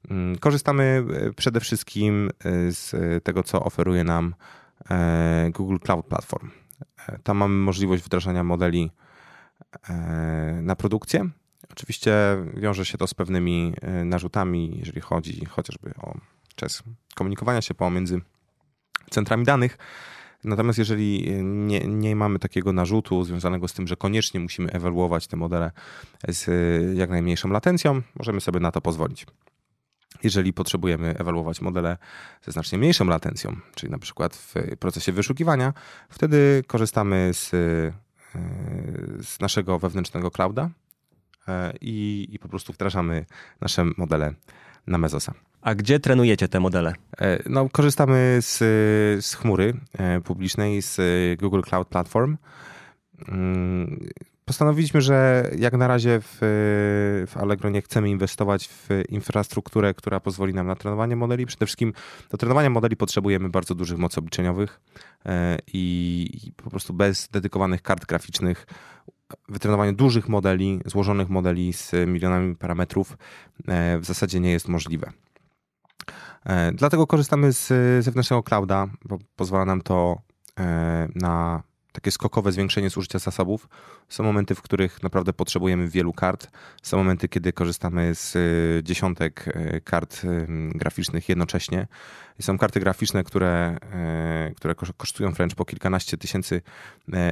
Mm, 0.10 0.38
korzystamy 0.38 1.06
przede 1.36 1.60
wszystkim 1.60 2.30
z 2.70 2.96
tego, 3.24 3.44
co 3.44 3.64
oferuje 3.64 4.04
nam 4.04 4.36
Google 5.52 5.78
Cloud 5.78 6.06
Platform. 6.06 6.50
Tam 7.24 7.38
mamy 7.38 7.56
możliwość 7.56 8.04
wdrażania 8.04 8.44
modeli 8.44 8.92
na 10.62 10.76
produkcję. 10.76 11.30
Oczywiście 11.72 12.14
wiąże 12.54 12.86
się 12.86 12.98
to 12.98 13.08
z 13.08 13.14
pewnymi 13.14 13.74
narzutami, 14.06 14.78
jeżeli 14.80 15.02
chodzi 15.02 15.46
chociażby 15.46 15.94
o 16.02 16.18
czas 16.56 16.84
komunikowania 17.16 17.62
się 17.62 17.74
pomiędzy 17.74 18.22
centrami 19.10 19.46
danych. 19.46 19.78
Natomiast 20.44 20.80
jeżeli 20.80 21.32
nie, 21.44 21.80
nie 21.80 22.16
mamy 22.16 22.40
takiego 22.40 22.74
narzutu 22.74 23.24
związanego 23.24 23.68
z 23.68 23.74
tym, 23.74 23.88
że 23.88 23.96
koniecznie 23.96 24.40
musimy 24.40 24.72
ewaluować 24.72 25.28
te 25.28 25.38
modele 25.38 25.72
z 26.28 26.98
jak 26.98 27.10
najmniejszą 27.10 27.50
latencją, 27.50 28.02
możemy 28.16 28.42
sobie 28.42 28.60
na 28.60 28.72
to 28.72 28.82
pozwolić. 28.82 29.26
Jeżeli 30.24 30.54
potrzebujemy 30.54 31.16
ewaluować 31.18 31.62
modele 31.62 31.98
ze 32.42 32.52
znacznie 32.52 32.78
mniejszą 32.78 33.06
latencją, 33.06 33.56
czyli 33.76 33.92
na 33.92 34.00
przykład 34.00 34.36
w 34.36 34.54
procesie 34.80 35.12
wyszukiwania, 35.12 35.74
wtedy 36.10 36.64
korzystamy 36.68 37.30
z 37.34 37.52
z 39.22 39.40
naszego 39.40 39.80
wewnętrznego 39.80 40.32
clouda 40.32 40.64
e, 40.64 40.70
i, 41.82 42.28
i 42.32 42.40
po 42.40 42.50
prostu 42.50 42.74
wdrażamy 42.74 43.26
nasze 43.62 43.86
modele 43.98 44.34
na 44.88 44.98
Mezosa. 44.98 45.34
A 45.62 45.76
gdzie 45.76 46.00
trenujecie 46.00 46.48
te 46.48 46.60
modele? 46.60 46.94
E, 47.22 47.44
no, 47.50 47.70
korzystamy 47.70 48.38
z, 48.42 48.58
z 49.26 49.36
chmury 49.36 49.74
e, 49.94 50.22
publicznej, 50.22 50.82
z 50.82 50.98
Google 51.40 51.62
Cloud 51.62 51.88
Platform. 51.88 52.38
Postanowiliśmy, 54.50 55.02
że 55.02 55.50
jak 55.58 55.74
na 55.74 55.88
razie 55.88 56.20
w, 56.22 56.38
w 57.28 57.38
Allegro 57.38 57.70
nie 57.70 57.82
chcemy 57.82 58.10
inwestować 58.10 58.68
w 58.68 58.88
infrastrukturę, 59.10 59.94
która 59.94 60.20
pozwoli 60.20 60.54
nam 60.54 60.68
na 60.68 60.76
trenowanie 60.76 61.16
modeli. 61.16 61.46
Przede 61.46 61.66
wszystkim 61.66 61.94
do 62.30 62.38
trenowania 62.38 62.70
modeli 62.70 62.96
potrzebujemy 62.96 63.50
bardzo 63.50 63.76
dużych 63.76 63.98
mocy 63.98 64.20
obliczeniowych 64.20 64.82
e, 65.26 65.58
i, 65.74 66.30
i 66.44 66.52
po 66.52 66.70
prostu 66.70 66.94
bez 66.94 67.28
dedykowanych 67.28 67.82
kart 67.82 68.06
graficznych 68.06 68.68
wytrenowanie 69.50 69.94
dużych 69.94 70.30
modeli, 70.30 70.80
złożonych 70.86 71.30
modeli 71.30 71.74
z 71.74 71.92
milionami 72.08 72.56
parametrów 72.56 73.18
e, 73.68 74.00
w 74.00 74.06
zasadzie 74.06 74.40
nie 74.40 74.52
jest 74.52 74.68
możliwe. 74.68 75.12
E, 76.46 76.72
dlatego 76.72 77.08
korzystamy 77.08 77.54
z 77.54 77.68
zewnętrznego 78.06 78.44
clouda, 78.44 78.88
bo 79.06 79.18
pozwala 79.36 79.66
nam 79.66 79.82
to 79.82 80.22
na 81.16 81.64
takie 81.92 82.12
skokowe 82.12 82.52
zwiększenie 82.52 82.90
zużycia 82.90 83.20
zasobów. 83.20 83.70
Są 84.10 84.24
momenty, 84.24 84.56
w 84.56 84.62
których 84.62 85.04
naprawdę 85.04 85.34
potrzebujemy 85.34 85.88
wielu 85.88 86.14
kart. 86.14 86.48
Są 86.84 86.98
momenty, 86.98 87.30
kiedy 87.30 87.54
korzystamy 87.54 88.16
z 88.16 88.36
y, 88.36 88.84
dziesiątek 88.84 89.48
y, 89.48 89.82
kart 89.82 90.24
y, 90.24 90.48
graficznych 90.76 91.30
jednocześnie. 91.30 91.88
są 92.42 92.58
karty 92.58 92.80
graficzne, 92.80 93.24
które, 93.24 93.78
które 94.56 94.76
kosztują 94.76 95.32
wręcz 95.32 95.56
po 95.56 95.66
kilkanaście 95.66 96.18
tysięcy 96.18 96.62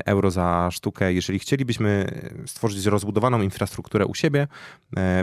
euro 0.06 0.32
za 0.32 0.70
sztukę. 0.72 1.14
Jeżeli 1.14 1.40
chcielibyśmy 1.40 2.12
stworzyć 2.46 2.86
rozbudowaną 2.86 3.42
infrastrukturę 3.42 4.06
u 4.06 4.16
siebie, 4.16 4.48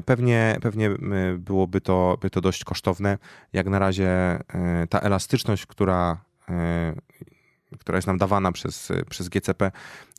pewnie, 0.05 0.59
pewnie 0.63 0.91
byłoby 1.39 1.81
to, 1.81 2.19
by 2.21 2.31
to 2.31 2.41
dość 2.41 2.65
kosztowne. 2.65 3.19
Jak 3.53 3.67
na 3.67 3.79
razie 3.79 4.39
ta 4.91 5.01
elastyczność, 5.01 5.67
która 5.67 6.25
która 7.79 7.99
jest 7.99 8.07
nam 8.07 8.19
dawana 8.19 8.53
przez, 8.53 8.93
przez 9.11 9.29
GCP, 9.29 9.73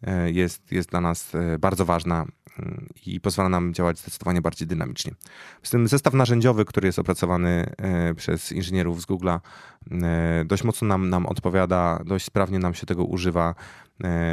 e, 0.04 0.32
jest, 0.32 0.72
jest 0.72 0.90
dla 0.90 1.02
nas 1.02 1.36
e, 1.36 1.60
bardzo 1.60 1.86
ważna 1.86 2.26
mm, 2.60 2.88
i 3.06 3.22
pozwala 3.22 3.50
nam 3.50 3.74
działać 3.74 4.00
zdecydowanie 4.00 4.42
bardziej 4.42 4.68
dynamicznie. 4.68 5.12
Z 5.64 5.70
tym 5.70 5.88
zestaw 5.88 6.14
narzędziowy, 6.14 6.66
który 6.66 6.88
jest 6.88 7.00
opracowany 7.00 7.70
e, 7.78 8.14
przez 8.14 8.52
inżynierów 8.52 9.02
z 9.02 9.06
Google'a, 9.06 9.40
dość 10.46 10.64
mocno 10.64 10.88
nam, 10.88 11.10
nam 11.10 11.26
odpowiada, 11.26 12.00
dość 12.06 12.26
sprawnie 12.26 12.60
nam 12.60 12.74
się 12.74 12.86
tego 12.86 13.04
używa. 13.04 13.56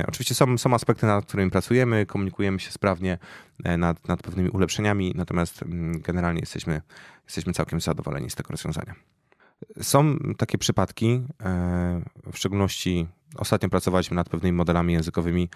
Oczywiście 0.07 0.35
są, 0.35 0.59
są 0.59 0.75
aspekty, 0.75 1.07
nad 1.07 1.27
którymi 1.27 1.51
pracujemy, 1.51 2.07
komunikujemy 2.07 2.61
się 2.61 2.71
sprawnie 2.71 3.19
nad, 3.79 4.09
nad 4.09 4.23
pewnymi 4.23 4.51
ulepszeniami, 4.51 5.13
natomiast 5.17 5.63
mm, 5.63 6.01
generalnie 6.01 6.41
jesteśmy, 6.41 6.81
jesteśmy 7.25 7.53
całkiem 7.53 7.81
zadowoleni 7.81 8.31
z 8.31 8.35
tego 8.35 8.51
rozwiązania. 8.51 8.95
Są 9.83 10.19
takie 10.39 10.59
przypadki, 10.59 11.23
e, 11.43 12.03
w 12.33 12.39
szczególności 12.39 13.07
ostatnio 13.37 13.69
pracowaliśmy 13.69 14.17
nad 14.17 14.29
pewnymi 14.29 14.57
modelami 14.57 14.93
językowymi. 14.93 15.49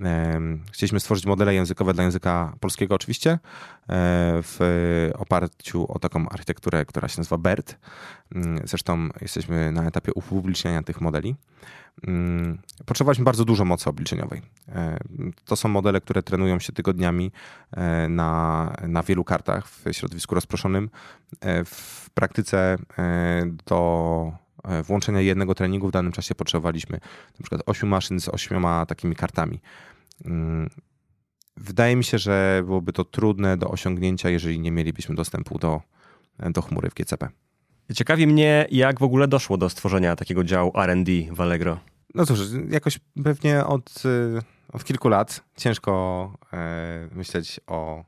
E, 0.00 0.40
chcieliśmy 0.72 1.00
stworzyć 1.00 1.26
modele 1.26 1.54
językowe 1.54 1.94
dla 1.94 2.04
języka 2.04 2.52
polskiego, 2.60 2.94
oczywiście, 2.94 3.30
e, 3.30 3.38
w 4.42 4.58
oparciu 5.18 5.92
o 5.92 5.98
taką 5.98 6.28
architekturę, 6.28 6.84
która 6.84 7.08
się 7.08 7.20
nazywa 7.20 7.38
BERT. 7.38 7.78
Mm, 8.34 8.60
zresztą 8.64 9.08
jesteśmy 9.20 9.72
na 9.72 9.84
etapie 9.84 10.12
upubliczniania 10.14 10.82
tych 10.82 11.00
modeli. 11.00 11.36
Mm, 12.06 12.58
potrzebowaliśmy 12.86 13.24
bardzo 13.24 13.44
dużo 13.44 13.64
mocy 13.64 13.90
obliczeniowej. 13.90 14.42
To 15.44 15.56
są 15.56 15.68
modele, 15.68 16.00
które 16.00 16.22
trenują 16.22 16.58
się 16.58 16.72
tygodniami 16.72 17.32
na, 18.08 18.72
na 18.88 19.02
wielu 19.02 19.24
kartach 19.24 19.68
w 19.68 19.84
środowisku 19.92 20.34
rozproszonym. 20.34 20.90
W 21.64 22.10
praktyce 22.14 22.78
E, 22.98 23.42
włączenia 24.84 25.20
jednego 25.20 25.54
treningu 25.54 25.88
w 25.88 25.92
danym 25.92 26.12
czasie 26.12 26.34
potrzebowaliśmy 26.34 27.00
na 27.38 27.42
przykład 27.42 27.62
8 27.66 27.88
maszyn 27.88 28.20
z 28.20 28.28
8 28.28 28.64
takimi 28.88 29.16
kartami. 29.16 29.60
Mm, 30.24 30.70
wydaje 31.56 31.96
mi 31.96 32.04
się, 32.04 32.18
że 32.18 32.62
byłoby 32.64 32.92
to 32.92 33.04
trudne 33.04 33.56
do 33.56 33.68
osiągnięcia, 33.68 34.30
jeżeli 34.30 34.60
nie 34.60 34.70
mielibyśmy 34.70 35.14
dostępu 35.14 35.58
do, 35.58 35.80
do 36.38 36.62
chmury 36.62 36.90
w 36.90 36.94
GCP. 36.94 37.28
Ciekawi 37.94 38.26
mnie, 38.26 38.66
jak 38.70 39.00
w 39.00 39.02
ogóle 39.02 39.28
doszło 39.28 39.56
do 39.56 39.68
stworzenia 39.68 40.16
takiego 40.16 40.44
działu 40.44 40.72
RD 40.76 41.10
w 41.32 41.40
Allegro. 41.40 41.78
No 42.14 42.26
cóż, 42.26 42.40
jakoś 42.70 43.00
pewnie 43.24 43.64
od, 43.64 44.02
e, 44.36 44.42
od 44.72 44.84
kilku 44.84 45.08
lat 45.08 45.44
ciężko 45.56 46.32
e, 46.52 47.08
myśleć 47.12 47.60
o, 47.66 48.04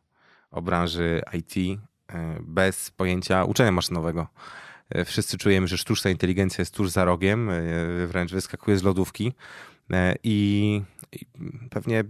o 0.51 0.63
branży 0.63 1.23
IT 1.33 1.81
bez 2.41 2.91
pojęcia 2.91 3.45
uczenia 3.45 3.73
maszynowego. 3.73 4.27
E, 4.95 5.05
wszyscy 5.05 5.39
czujemy, 5.39 5.69
że 5.69 5.79
sztuczna 5.79 6.11
inteligencja 6.11 6.63
jest 6.63 6.75
tuż 6.75 6.91
za 6.91 7.05
rogiem, 7.05 7.51
e, 7.51 7.63
wręcz 8.07 8.33
wyskakuje 8.33 8.79
z 8.79 8.83
lodówki 8.83 9.33
e, 9.91 10.15
i, 10.25 10.83
pewnie 11.71 12.05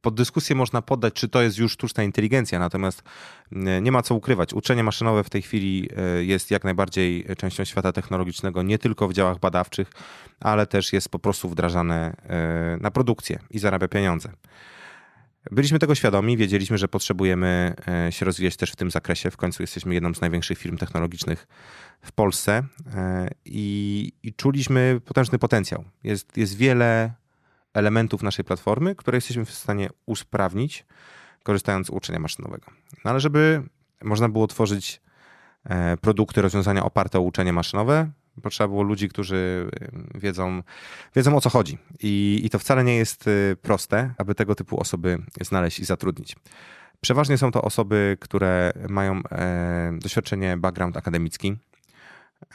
pod 0.00 0.14
dyskusję 0.14 0.56
można 0.56 0.82
poddać, 0.82 1.14
czy 1.14 1.28
to 1.28 1.42
jest 1.42 1.58
już 1.58 1.72
sztuczna 1.72 2.02
inteligencja, 2.02 2.58
natomiast 2.58 3.02
nie 3.82 3.92
ma 3.92 4.02
co 4.02 4.14
ukrywać. 4.14 4.54
Uczenie 4.54 4.84
maszynowe 4.84 5.24
w 5.24 5.30
tej 5.30 5.42
chwili 5.42 5.88
jest 6.18 6.50
jak 6.50 6.64
najbardziej 6.64 7.26
częścią 7.38 7.64
świata 7.64 7.92
technologicznego, 7.92 8.62
nie 8.62 8.78
tylko 8.78 9.08
w 9.08 9.12
działach 9.12 9.38
badawczych, 9.38 9.90
ale 10.40 10.66
też 10.66 10.92
jest 10.92 11.08
po 11.08 11.18
prostu 11.18 11.48
wdrażane 11.48 12.16
na 12.80 12.90
produkcję 12.90 13.38
i 13.50 13.58
zarabia 13.58 13.88
pieniądze. 13.88 14.32
Byliśmy 15.50 15.78
tego 15.78 15.94
świadomi, 15.94 16.36
wiedzieliśmy, 16.36 16.78
że 16.78 16.88
potrzebujemy 16.88 17.74
e, 17.88 18.12
się 18.12 18.24
rozwijać 18.24 18.56
też 18.56 18.72
w 18.72 18.76
tym 18.76 18.90
zakresie. 18.90 19.30
W 19.30 19.36
końcu 19.36 19.62
jesteśmy 19.62 19.94
jedną 19.94 20.14
z 20.14 20.20
największych 20.20 20.58
firm 20.58 20.76
technologicznych 20.78 21.46
w 22.02 22.12
Polsce 22.12 22.62
e, 22.94 23.28
i, 23.44 24.12
i 24.22 24.34
czuliśmy 24.34 25.00
potężny 25.04 25.38
potencjał. 25.38 25.84
Jest, 26.04 26.36
jest 26.36 26.56
wiele 26.56 27.12
elementów 27.74 28.22
naszej 28.22 28.44
platformy, 28.44 28.94
które 28.94 29.16
jesteśmy 29.16 29.44
w 29.44 29.50
stanie 29.50 29.88
usprawnić, 30.06 30.84
korzystając 31.42 31.86
z 31.86 31.90
uczenia 31.90 32.18
maszynowego. 32.18 32.66
No 33.04 33.10
ale 33.10 33.20
żeby 33.20 33.62
można 34.02 34.28
było 34.28 34.46
tworzyć 34.46 35.00
produkty, 36.00 36.42
rozwiązania 36.42 36.84
oparte 36.84 37.18
o 37.18 37.22
uczenie 37.22 37.52
maszynowe, 37.52 38.10
Potrzeba 38.42 38.68
było 38.68 38.82
ludzi, 38.82 39.08
którzy 39.08 39.70
wiedzą, 40.14 40.62
wiedzą 41.16 41.36
o 41.36 41.40
co 41.40 41.50
chodzi. 41.50 41.78
I, 42.00 42.40
I 42.44 42.50
to 42.50 42.58
wcale 42.58 42.84
nie 42.84 42.96
jest 42.96 43.24
proste, 43.62 44.14
aby 44.18 44.34
tego 44.34 44.54
typu 44.54 44.80
osoby 44.80 45.18
znaleźć 45.40 45.78
i 45.78 45.84
zatrudnić. 45.84 46.36
Przeważnie 47.02 47.38
są 47.38 47.50
to 47.50 47.62
osoby, 47.62 48.16
które 48.20 48.72
mają 48.88 49.20
e, 49.30 49.92
doświadczenie, 50.02 50.56
background 50.56 50.96
akademicki. 50.96 51.56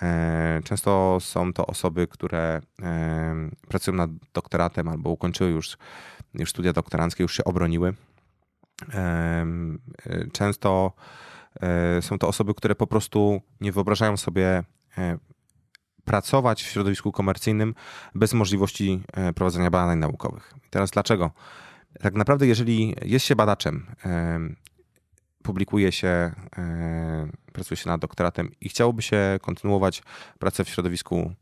E, 0.01 0.61
często 0.63 1.17
są 1.21 1.53
to 1.53 1.67
osoby, 1.67 2.07
które 2.07 2.61
e, 2.81 3.49
pracują 3.67 3.97
nad 3.97 4.09
doktoratem 4.33 4.87
albo 4.87 5.09
ukończyły 5.09 5.49
już, 5.49 5.77
już 6.33 6.49
studia 6.49 6.73
doktoranckie, 6.73 7.23
już 7.23 7.37
się 7.37 7.43
obroniły. 7.43 7.93
Często 10.33 10.93
są 12.01 12.19
to 12.19 12.27
osoby, 12.27 12.53
które 12.53 12.75
po 12.75 12.87
prostu 12.87 13.41
nie 13.61 13.71
wyobrażają 13.71 14.17
sobie 14.17 14.63
pracować 16.07 16.63
w 16.63 16.67
środowisku 16.67 17.11
komercyjnym 17.11 17.75
bez 18.15 18.33
możliwości 18.33 19.03
prowadzenia 19.35 19.69
badań 19.69 19.99
naukowych. 19.99 20.53
Teraz 20.69 20.91
dlaczego? 20.91 21.31
tak 22.01 22.13
naprawdę, 22.13 22.47
jeżeli 22.47 22.95
jest 23.05 23.25
się 23.25 23.35
badaczem, 23.35 23.85
publikuje 25.43 25.91
się, 25.91 26.31
pracuje 27.53 27.77
się 27.77 27.89
nad 27.89 28.01
doktoratem 28.01 28.51
i 28.61 28.69
chciałoby 28.69 29.01
się 29.01 29.39
kontynuować 29.41 30.03
pracę 30.39 30.63
w 30.63 30.69
środowisku 30.69 31.33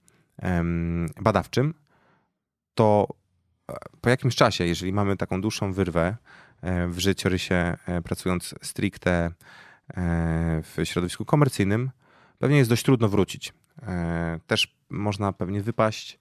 badawczym, 1.21 1.73
to 2.75 3.07
e, 3.71 3.75
po 4.01 4.09
jakimś 4.09 4.35
czasie, 4.35 4.65
jeżeli 4.65 4.93
mamy 4.93 5.17
taką 5.17 5.41
dłuższą 5.41 5.73
wyrwę 5.73 6.17
e, 6.61 6.87
w 6.87 6.99
życiorysie, 6.99 7.77
e, 7.87 8.01
pracując 8.01 8.55
stricte 8.61 9.31
w 10.63 10.75
środowisku 10.83 11.25
komercyjnym, 11.25 11.91
pewnie 12.39 12.57
jest 12.57 12.69
dość 12.69 12.83
trudno 12.83 13.09
wrócić. 13.09 13.53
Też 14.47 14.77
można 14.89 15.33
pewnie 15.33 15.61
wypaść 15.61 16.19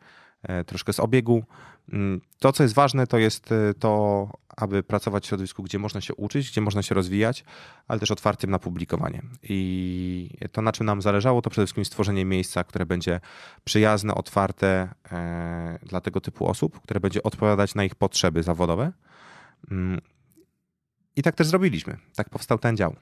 troszkę 0.66 0.92
z 0.92 1.00
obiegu, 1.00 1.44
Mm, 1.92 2.20
to, 2.38 2.52
co 2.52 2.62
jest 2.62 2.74
ważne, 2.74 3.06
to 3.06 3.18
jest 3.18 3.52
y, 3.52 3.74
to, 3.78 4.28
aby 4.56 4.82
pracować 4.82 5.24
w 5.24 5.26
środowisku, 5.26 5.62
gdzie 5.62 5.78
można 5.78 6.00
się 6.00 6.14
uczyć, 6.14 6.50
gdzie 6.50 6.60
można 6.60 6.82
się 6.82 6.94
rozwijać, 6.94 7.44
ale 7.88 8.00
też 8.00 8.10
otwartym 8.10 8.50
na 8.50 8.58
publikowanie. 8.58 9.22
I 9.42 10.30
to, 10.52 10.62
na 10.62 10.72
czym 10.72 10.86
nam 10.86 11.02
zależało, 11.02 11.42
to 11.42 11.50
przede 11.50 11.66
wszystkim 11.66 11.84
stworzenie 11.84 12.24
miejsca, 12.24 12.64
które 12.64 12.86
będzie 12.86 13.20
przyjazne, 13.64 14.14
otwarte 14.14 14.88
e, 15.12 15.78
dla 15.82 16.00
tego 16.00 16.20
typu 16.20 16.46
osób, 16.48 16.80
które 16.80 17.00
będzie 17.00 17.22
odpowiadać 17.22 17.74
na 17.74 17.84
ich 17.84 17.94
potrzeby 17.94 18.42
zawodowe. 18.42 18.92
Mm, 19.70 20.00
I 21.16 21.22
tak 21.22 21.34
też 21.34 21.46
zrobiliśmy. 21.46 21.96
Tak 22.16 22.30
powstał 22.30 22.58
ten 22.58 22.76
dział. 22.76 22.96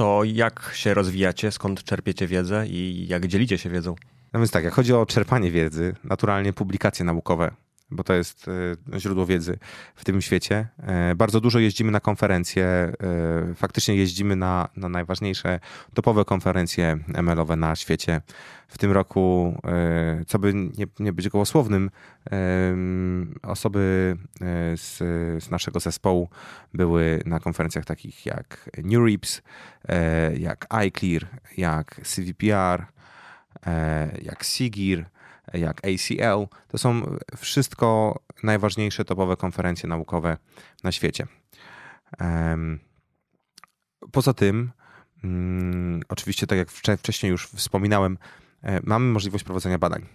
To 0.00 0.24
jak 0.24 0.70
się 0.74 0.94
rozwijacie, 0.94 1.52
skąd 1.52 1.84
czerpiecie 1.84 2.26
wiedzę 2.26 2.66
i 2.66 3.06
jak 3.08 3.26
dzielicie 3.26 3.58
się 3.58 3.70
wiedzą? 3.70 3.94
No 4.32 4.40
więc 4.40 4.50
tak, 4.50 4.64
jak 4.64 4.74
chodzi 4.74 4.92
o 4.92 5.06
czerpanie 5.06 5.50
wiedzy, 5.50 5.94
naturalnie 6.04 6.52
publikacje 6.52 7.04
naukowe 7.04 7.50
bo 7.90 8.04
to 8.04 8.14
jest 8.14 8.46
e, 8.94 9.00
źródło 9.00 9.26
wiedzy 9.26 9.58
w 9.94 10.04
tym 10.04 10.22
świecie. 10.22 10.68
E, 10.82 11.14
bardzo 11.14 11.40
dużo 11.40 11.58
jeździmy 11.58 11.90
na 11.90 12.00
konferencje, 12.00 12.64
e, 12.64 12.92
faktycznie 13.54 13.94
jeździmy 13.94 14.36
na, 14.36 14.68
na 14.76 14.88
najważniejsze 14.88 15.60
topowe 15.94 16.24
konferencje 16.24 16.98
ML-owe 17.08 17.56
na 17.56 17.76
świecie. 17.76 18.20
W 18.68 18.78
tym 18.78 18.92
roku, 18.92 19.60
co 20.26 20.38
by 20.38 20.54
nie, 20.54 20.86
nie 20.98 21.12
być 21.12 21.28
gołosłownym, 21.28 21.90
osoby 23.42 24.16
z, 24.76 24.98
z 25.44 25.50
naszego 25.50 25.80
zespołu 25.80 26.28
były 26.74 27.22
na 27.26 27.40
konferencjach 27.40 27.84
takich 27.84 28.26
jak 28.26 28.70
NeurIPS, 28.84 29.42
jak 30.38 30.66
iClear, 30.74 31.26
jak 31.56 32.00
CVPR, 32.04 32.86
jak 34.22 34.44
SIGIR, 34.44 35.04
jak 35.52 35.80
ACL. 35.84 36.46
To 36.68 36.78
są 36.78 37.16
wszystko 37.36 38.18
najważniejsze 38.42 39.04
topowe 39.04 39.36
konferencje 39.36 39.88
naukowe 39.88 40.36
na 40.84 40.92
świecie. 40.92 41.26
Poza 44.12 44.34
tym, 44.34 44.70
mm, 45.24 46.02
oczywiście, 46.08 46.46
tak 46.46 46.58
jak 46.58 46.70
wcześniej 46.70 47.30
już 47.30 47.46
wspominałem, 47.46 48.18
e, 48.62 48.80
mamy 48.84 49.12
możliwość 49.12 49.44
prowadzenia 49.44 49.78
badań. 49.78 50.06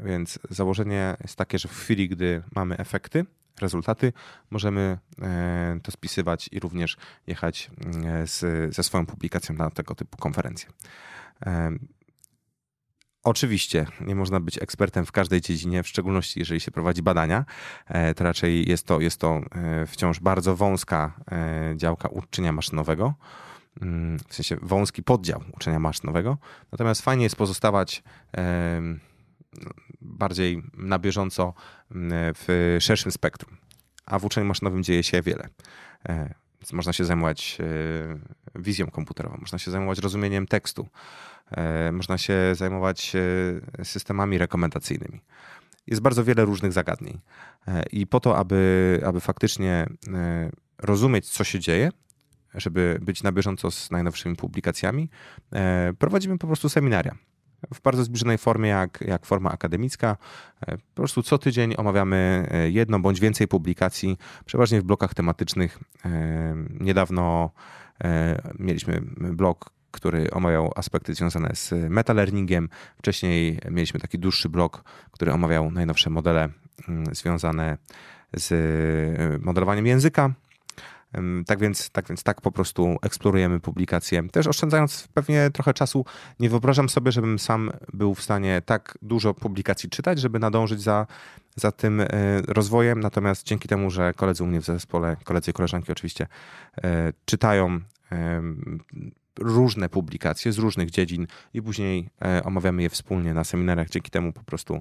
Więc 0.00 0.38
założenie 0.50 1.16
jest 1.22 1.36
takie, 1.36 1.58
że 1.58 1.68
w 1.68 1.78
chwili, 1.78 2.08
gdy 2.08 2.42
mamy 2.54 2.76
efekty, 2.76 3.26
rezultaty, 3.60 4.12
możemy 4.50 4.98
e, 5.22 5.78
to 5.82 5.92
spisywać 5.92 6.48
i 6.52 6.60
również 6.60 6.96
jechać 7.26 7.70
e, 8.04 8.26
z, 8.26 8.74
ze 8.74 8.82
swoją 8.82 9.06
publikacją 9.06 9.54
na 9.54 9.70
tego 9.70 9.94
typu 9.94 10.16
konferencje. 10.16 10.68
Oczywiście 13.24 13.86
nie 14.00 14.14
można 14.14 14.40
być 14.40 14.62
ekspertem 14.62 15.06
w 15.06 15.12
każdej 15.12 15.40
dziedzinie, 15.40 15.82
w 15.82 15.88
szczególności 15.88 16.40
jeżeli 16.40 16.60
się 16.60 16.70
prowadzi 16.70 17.02
badania. 17.02 17.44
E, 17.86 18.14
to 18.14 18.24
raczej 18.24 18.68
jest 18.68 18.86
to, 18.86 19.00
jest 19.00 19.20
to 19.20 19.40
e, 19.52 19.86
wciąż 19.86 20.20
bardzo 20.20 20.56
wąska 20.56 21.12
e, 21.32 21.74
działka 21.76 22.08
uczenia 22.08 22.52
maszynowego, 22.52 23.14
mm, 23.82 24.18
w 24.28 24.34
sensie 24.34 24.56
wąski 24.62 25.02
poddział 25.02 25.42
uczenia 25.52 25.78
maszynowego. 25.78 26.38
Natomiast 26.72 27.02
fajnie 27.02 27.24
jest 27.24 27.36
pozostawać 27.36 28.02
bardziej 30.00 30.62
na 30.74 30.98
bieżąco 30.98 31.54
mm, 31.90 32.34
w 32.34 32.76
szerszym 32.80 33.12
spektrum. 33.12 33.56
A 34.06 34.18
w 34.18 34.24
uczeniu 34.24 34.46
maszynowym 34.46 34.82
dzieje 34.82 35.02
się 35.02 35.22
wiele. 35.22 35.48
Można 36.72 36.92
się 36.92 37.04
zajmować 37.04 37.58
wizją 38.54 38.86
komputerową, 38.86 39.36
można 39.40 39.58
się 39.58 39.70
zajmować 39.70 39.98
rozumieniem 39.98 40.46
tekstu, 40.46 40.88
E, 41.50 41.92
można 41.92 42.18
się 42.18 42.54
zajmować 42.54 43.12
e, 43.80 43.84
systemami 43.84 44.38
rekomendacyjnymi. 44.38 45.20
Jest 45.86 46.02
bardzo 46.02 46.24
wiele 46.24 46.44
różnych 46.44 46.72
zagadnień. 46.72 47.20
E, 47.68 47.82
I 47.92 48.06
po 48.06 48.20
to, 48.20 48.38
aby, 48.38 49.00
aby 49.06 49.20
faktycznie 49.20 49.86
rozumieć, 50.78 51.30
co 51.30 51.44
się 51.44 51.60
dzieje, 51.60 51.90
żeby 52.54 52.98
być 53.02 53.22
na 53.22 53.32
bieżąco 53.32 53.70
z 53.70 53.90
najnowszymi 53.90 54.36
publikacjami, 54.36 55.10
prowadzimy 55.98 56.38
po 56.38 56.46
prostu 56.46 56.68
seminaria. 56.68 57.14
W 57.74 57.80
bardzo 57.82 58.04
zbliżonej 58.04 58.38
formie, 58.38 58.68
jak, 58.68 59.00
jak 59.00 59.26
forma 59.26 59.50
akademicka. 59.50 60.16
Po 60.66 60.94
prostu 60.94 61.22
co 61.22 61.38
tydzień 61.38 61.74
omawiamy 61.76 62.48
jedną 62.70 63.02
bądź 63.02 63.20
więcej 63.20 63.48
publikacji, 63.48 64.18
przeważnie 64.44 64.80
w 64.80 64.84
blokach 64.84 65.14
tematycznych. 65.14 65.78
Niedawno 66.80 67.50
mieliśmy 68.58 69.00
blok 69.16 69.74
który 69.94 70.30
omawiał 70.30 70.72
aspekty 70.76 71.14
związane 71.14 71.50
z 71.54 71.72
metalearningiem. 71.90 72.68
Wcześniej 72.98 73.58
mieliśmy 73.70 74.00
taki 74.00 74.18
dłuższy 74.18 74.48
blok, 74.48 74.84
który 75.10 75.32
omawiał 75.32 75.70
najnowsze 75.70 76.10
modele 76.10 76.48
mm, 76.88 77.14
związane 77.14 77.78
z 78.36 78.52
e, 78.52 79.38
modelowaniem 79.38 79.86
języka. 79.86 80.30
Tak 81.46 81.58
więc, 81.58 81.90
tak 81.90 82.08
więc 82.08 82.22
tak 82.22 82.40
po 82.40 82.52
prostu 82.52 82.96
eksplorujemy 83.02 83.60
publikacje. 83.60 84.28
Też 84.28 84.46
oszczędzając 84.46 85.08
pewnie 85.14 85.50
trochę 85.50 85.74
czasu, 85.74 86.04
nie 86.40 86.50
wyobrażam 86.50 86.88
sobie, 86.88 87.12
żebym 87.12 87.38
sam 87.38 87.70
był 87.92 88.14
w 88.14 88.22
stanie 88.22 88.62
tak 88.66 88.98
dużo 89.02 89.34
publikacji 89.34 89.90
czytać, 89.90 90.20
żeby 90.20 90.38
nadążyć 90.38 90.82
za, 90.82 91.06
za 91.56 91.72
tym 91.72 92.00
e, 92.00 92.06
rozwojem. 92.48 93.00
Natomiast 93.00 93.46
dzięki 93.46 93.68
temu, 93.68 93.90
że 93.90 94.14
koledzy 94.14 94.44
u 94.44 94.46
mnie 94.46 94.60
w 94.60 94.64
zespole, 94.64 95.16
koledzy 95.24 95.50
i 95.50 95.54
koleżanki 95.54 95.92
oczywiście 95.92 96.26
e, 96.84 97.12
czytają 97.24 97.80
różne 99.38 99.88
publikacje 99.88 100.52
z 100.52 100.58
różnych 100.58 100.90
dziedzin 100.90 101.26
i 101.54 101.62
później 101.62 102.10
e, 102.24 102.44
omawiamy 102.44 102.82
je 102.82 102.90
wspólnie 102.90 103.34
na 103.34 103.44
seminariach. 103.44 103.88
Dzięki 103.88 104.10
temu 104.10 104.32
po 104.32 104.44
prostu 104.44 104.80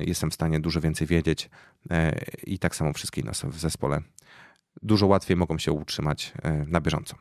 jestem 0.00 0.30
w 0.30 0.34
stanie 0.34 0.60
dużo 0.60 0.80
więcej 0.80 1.06
wiedzieć 1.06 1.50
i 2.46 2.58
tak 2.58 2.76
samo 2.76 2.92
wszystkie 2.92 3.22
nas 3.22 3.42
w 3.42 3.58
zespole 3.58 4.00
dużo 4.82 5.06
łatwiej 5.06 5.36
mogą 5.36 5.58
się 5.58 5.72
utrzymać 5.72 6.32
e, 6.42 6.52
na 6.52 6.80
bieżąco. 6.80 7.16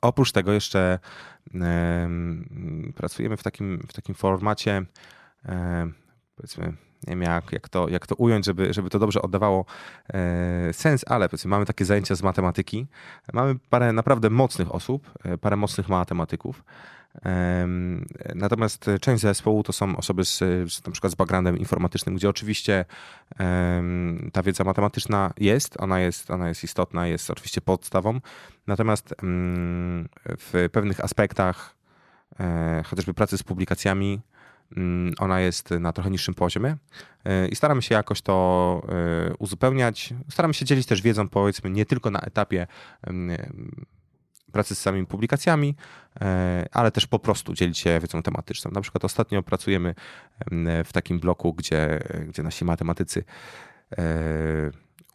Oprócz 0.00 0.32
tego 0.32 0.52
jeszcze 0.52 0.98
pracujemy 2.94 3.36
w 3.36 3.42
takim, 3.42 3.86
w 3.88 3.92
takim 3.92 4.14
formacie 4.14 4.82
powiedzmy 6.36 6.72
nie 7.06 7.10
wiem 7.10 7.22
jak, 7.22 7.52
jak, 7.52 7.68
to, 7.68 7.88
jak 7.88 8.06
to 8.06 8.14
ująć, 8.14 8.46
żeby, 8.46 8.72
żeby 8.72 8.90
to 8.90 8.98
dobrze 8.98 9.22
oddawało 9.22 9.64
e, 10.08 10.72
sens, 10.72 11.04
ale 11.08 11.28
powiedzmy, 11.28 11.48
mamy 11.48 11.66
takie 11.66 11.84
zajęcia 11.84 12.14
z 12.14 12.22
matematyki. 12.22 12.86
Mamy 13.32 13.54
parę 13.70 13.92
naprawdę 13.92 14.30
mocnych 14.30 14.74
osób, 14.74 15.10
e, 15.24 15.38
parę 15.38 15.56
mocnych 15.56 15.88
matematyków. 15.88 16.64
Natomiast 18.34 18.90
część 19.00 19.22
zespołu 19.22 19.62
to 19.62 19.72
są 19.72 19.96
osoby 19.96 20.24
z, 20.24 20.38
z, 20.72 20.86
na 20.86 20.92
przykład 20.92 21.12
z 21.12 21.14
backgroundem 21.14 21.58
informatycznym, 21.58 22.14
gdzie 22.14 22.28
oczywiście 22.28 22.84
ta 24.32 24.42
wiedza 24.42 24.64
matematyczna 24.64 25.32
jest, 25.36 25.80
ona 25.80 26.00
jest, 26.00 26.30
ona 26.30 26.48
jest 26.48 26.64
istotna, 26.64 27.06
jest 27.06 27.30
oczywiście 27.30 27.60
podstawą. 27.60 28.20
Natomiast 28.66 29.14
w 30.26 30.68
pewnych 30.72 31.00
aspektach, 31.00 31.74
e, 32.40 32.82
chociażby 32.86 33.14
pracy 33.14 33.38
z 33.38 33.42
publikacjami, 33.42 34.20
ona 35.18 35.40
jest 35.40 35.70
na 35.70 35.92
trochę 35.92 36.10
niższym 36.10 36.34
poziomie 36.34 36.76
e, 37.24 37.48
i 37.48 37.56
staramy 37.56 37.82
się 37.82 37.94
jakoś 37.94 38.22
to 38.22 38.82
e, 38.88 39.34
uzupełniać. 39.34 40.14
Staramy 40.30 40.54
się 40.54 40.64
dzielić 40.64 40.86
też 40.86 41.02
wiedzą, 41.02 41.28
powiedzmy, 41.28 41.70
nie 41.70 41.86
tylko 41.86 42.10
na 42.10 42.20
etapie 42.20 42.66
pracy 44.52 44.74
z 44.74 44.78
samymi 44.78 45.06
publikacjami, 45.06 45.74
ale 46.72 46.90
też 46.90 47.06
po 47.06 47.18
prostu 47.18 47.54
dzielić 47.54 47.78
się 47.78 48.00
wiedzą 48.00 48.22
tematyczną. 48.22 48.70
Na 48.70 48.80
przykład 48.80 49.04
ostatnio 49.04 49.42
pracujemy 49.42 49.94
w 50.84 50.92
takim 50.92 51.20
bloku, 51.20 51.54
gdzie, 51.54 52.00
gdzie 52.28 52.42
nasi 52.42 52.64
matematycy 52.64 53.24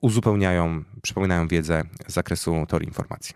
uzupełniają, 0.02 0.84
przypominają 1.02 1.48
wiedzę 1.48 1.84
z 2.08 2.14
zakresu 2.14 2.66
teorii 2.70 2.88
informacji. 2.88 3.36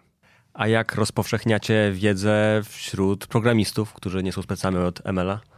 A 0.54 0.67
jak 0.67 0.95
rozpowszechniacie 0.95 1.91
wiedzę 1.93 2.62
wśród 2.65 3.28
programistów, 3.28 3.93
którzy 3.93 4.23
nie 4.23 4.32
są 4.32 4.41
specjalnie 4.41 4.80
od 4.80 5.01
ML-a? 5.06 5.55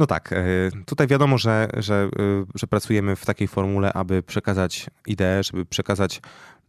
No 0.00 0.06
tak, 0.06 0.32
e, 0.32 0.44
tutaj 0.86 1.06
wiadomo, 1.06 1.38
że, 1.38 1.68
że, 1.76 1.94
e, 1.94 2.44
że 2.54 2.66
pracujemy 2.66 3.16
w 3.16 3.24
takiej 3.26 3.48
formule, 3.48 3.92
aby 3.92 4.22
przekazać 4.22 4.90
ideę, 5.06 5.42
żeby 5.42 5.66
przekazać 5.66 6.20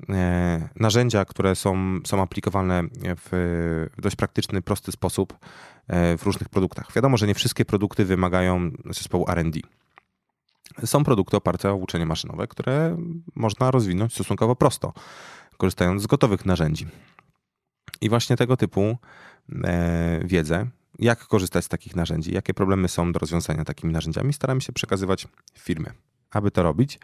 e, 0.10 0.70
narzędzia, 0.76 1.26
które 1.26 1.56
są, 1.56 2.00
są 2.06 2.22
aplikowalne 2.22 2.84
w 3.26 3.88
dość 3.98 4.16
praktyczny, 4.16 4.62
prosty 4.62 4.92
sposób 4.92 5.38
w 6.18 6.24
różnych 6.24 6.50
produktach. 6.50 6.94
Wiadomo, 6.96 7.18
że 7.18 7.28
nie 7.28 7.34
wszystkie 7.34 7.66
produkty 7.66 8.06
wymagają 8.06 8.72
zespołu 8.90 9.26
RD. 9.30 9.60
Są 10.86 11.04
produkty 11.04 11.38
oparte 11.38 11.72
o 11.72 11.76
uczenie 11.76 12.06
maszynowe, 12.06 12.48
które 12.48 12.98
można 13.36 13.72
rozwinąć 13.72 14.14
stosunkowo 14.14 14.56
prosto, 14.56 14.94
korzystając 15.58 16.02
z 16.02 16.08
gotowych 16.08 16.46
narzędzi. 16.46 16.88
I 18.02 18.10
właśnie 18.10 18.38
tego 18.38 18.58
typu 18.58 18.98
wiedzę 20.26 20.68
jak 21.00 21.28
korzystać 21.28 21.66
z 21.66 21.68
takich 21.68 21.96
narzędzi, 21.96 22.34
jakie 22.34 22.54
problemy 22.54 22.88
są 22.88 23.12
do 23.12 23.20
rozwiązania 23.20 23.64
takimi 23.64 23.94
narzędziami, 23.94 24.34
staramy 24.34 24.62
się 24.62 24.74
przekazywać 24.74 25.28
w 25.54 25.60
firmie. 25.60 25.92
Aby 26.32 26.52
to 26.52 26.64
robić, 26.64 27.00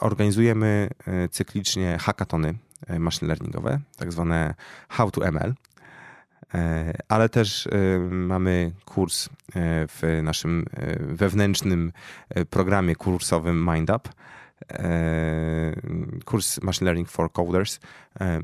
organizujemy 0.00 0.88
e, 1.06 1.28
cyklicznie 1.28 1.98
hackatony 1.98 2.54
e, 2.86 2.98
machine 2.98 3.28
learningowe, 3.28 3.80
tak 3.96 4.12
zwane 4.12 4.54
How 4.88 5.10
to 5.10 5.32
ML, 5.32 5.54
e, 6.54 6.92
ale 7.08 7.28
też 7.28 7.68
mamy 8.10 8.72
kurs 8.84 9.28
w 9.88 10.20
naszym 10.22 10.64
wewnętrznym 10.98 11.92
programie 12.50 12.96
kursowym 12.96 13.70
MindUp, 13.70 14.08
kurs 16.24 16.62
Machine 16.62 16.84
Learning 16.84 17.08
for 17.08 17.32
Coders. 17.32 17.80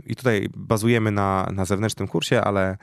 I 0.07 0.17
tutaj 0.17 0.49
bazujemy 0.57 1.11
na, 1.11 1.49
na 1.53 1.65
zewnętrznym 1.65 2.09
kursie, 2.09 2.41
ale, 2.41 2.77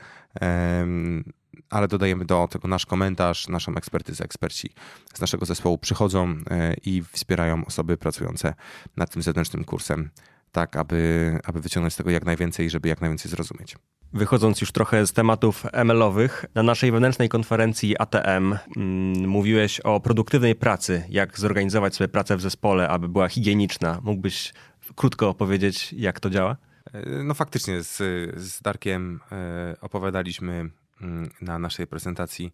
ale 1.70 1.88
dodajemy 1.88 2.24
do 2.24 2.48
tego 2.50 2.68
nasz 2.68 2.86
komentarz, 2.86 3.48
naszą 3.48 3.74
ekspertyzę. 3.74 4.24
Eksperci 4.24 4.70
z 5.14 5.20
naszego 5.20 5.46
zespołu 5.46 5.78
przychodzą 5.78 6.36
e, 6.50 6.74
i 6.84 7.02
wspierają 7.12 7.64
osoby 7.64 7.96
pracujące 7.96 8.54
nad 8.96 9.10
tym 9.10 9.22
zewnętrznym 9.22 9.64
kursem, 9.64 10.10
tak 10.52 10.76
aby, 10.76 11.38
aby 11.44 11.60
wyciągnąć 11.60 11.94
z 11.94 11.96
tego 11.96 12.10
jak 12.10 12.24
najwięcej, 12.24 12.70
żeby 12.70 12.88
jak 12.88 13.00
najwięcej 13.00 13.30
zrozumieć. 13.30 13.76
Wychodząc 14.12 14.60
już 14.60 14.72
trochę 14.72 15.06
z 15.06 15.12
tematów 15.12 15.66
ML-owych, 15.72 16.44
na 16.54 16.62
naszej 16.62 16.92
wewnętrznej 16.92 17.28
konferencji 17.28 17.98
ATM 17.98 18.56
mm, 18.76 19.28
mówiłeś 19.28 19.80
o 19.80 20.00
produktywnej 20.00 20.54
pracy, 20.54 21.04
jak 21.08 21.38
zorganizować 21.38 21.94
sobie 21.94 22.08
pracę 22.08 22.36
w 22.36 22.40
zespole, 22.40 22.88
aby 22.88 23.08
była 23.08 23.28
higieniczna. 23.28 24.00
Mógłbyś 24.02 24.52
krótko 24.96 25.28
opowiedzieć, 25.28 25.92
jak 25.92 26.20
to 26.20 26.30
działa? 26.30 26.56
E, 26.92 27.22
no 27.22 27.34
faktycznie 27.34 27.82
z, 27.82 27.96
z 28.40 28.62
Darkiem 28.62 29.20
e, 29.32 29.76
opowiadaliśmy 29.80 30.70
mm, 31.00 31.30
na 31.40 31.58
naszej 31.58 31.86
prezentacji 31.86 32.52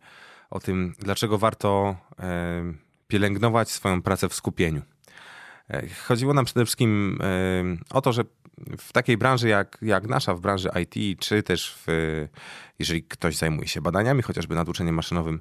o 0.51 0.61
tym, 0.61 0.95
dlaczego 0.99 1.39
warto 1.39 1.97
e, 2.19 2.73
pielęgnować 3.09 3.71
swoją 3.71 4.03
pracę 4.03 4.29
w 4.29 4.35
skupieniu. 4.35 4.83
Chodziło 6.07 6.35
nam 6.35 6.45
przede 6.45 6.65
wszystkim 6.65 7.19
o 7.91 8.01
to, 8.01 8.13
że 8.13 8.25
w 8.79 8.93
takiej 8.93 9.17
branży 9.17 9.49
jak, 9.49 9.79
jak 9.83 10.09
nasza, 10.09 10.35
w 10.35 10.41
branży 10.41 10.71
IT, 10.83 11.21
czy 11.21 11.43
też 11.43 11.79
w, 11.87 12.27
jeżeli 12.79 13.03
ktoś 13.03 13.37
zajmuje 13.37 13.69
się 13.69 13.81
badaniami, 13.81 14.23
chociażby 14.23 14.55
nad 14.55 14.69
uczeniem 14.69 14.95
maszynowym, 14.95 15.41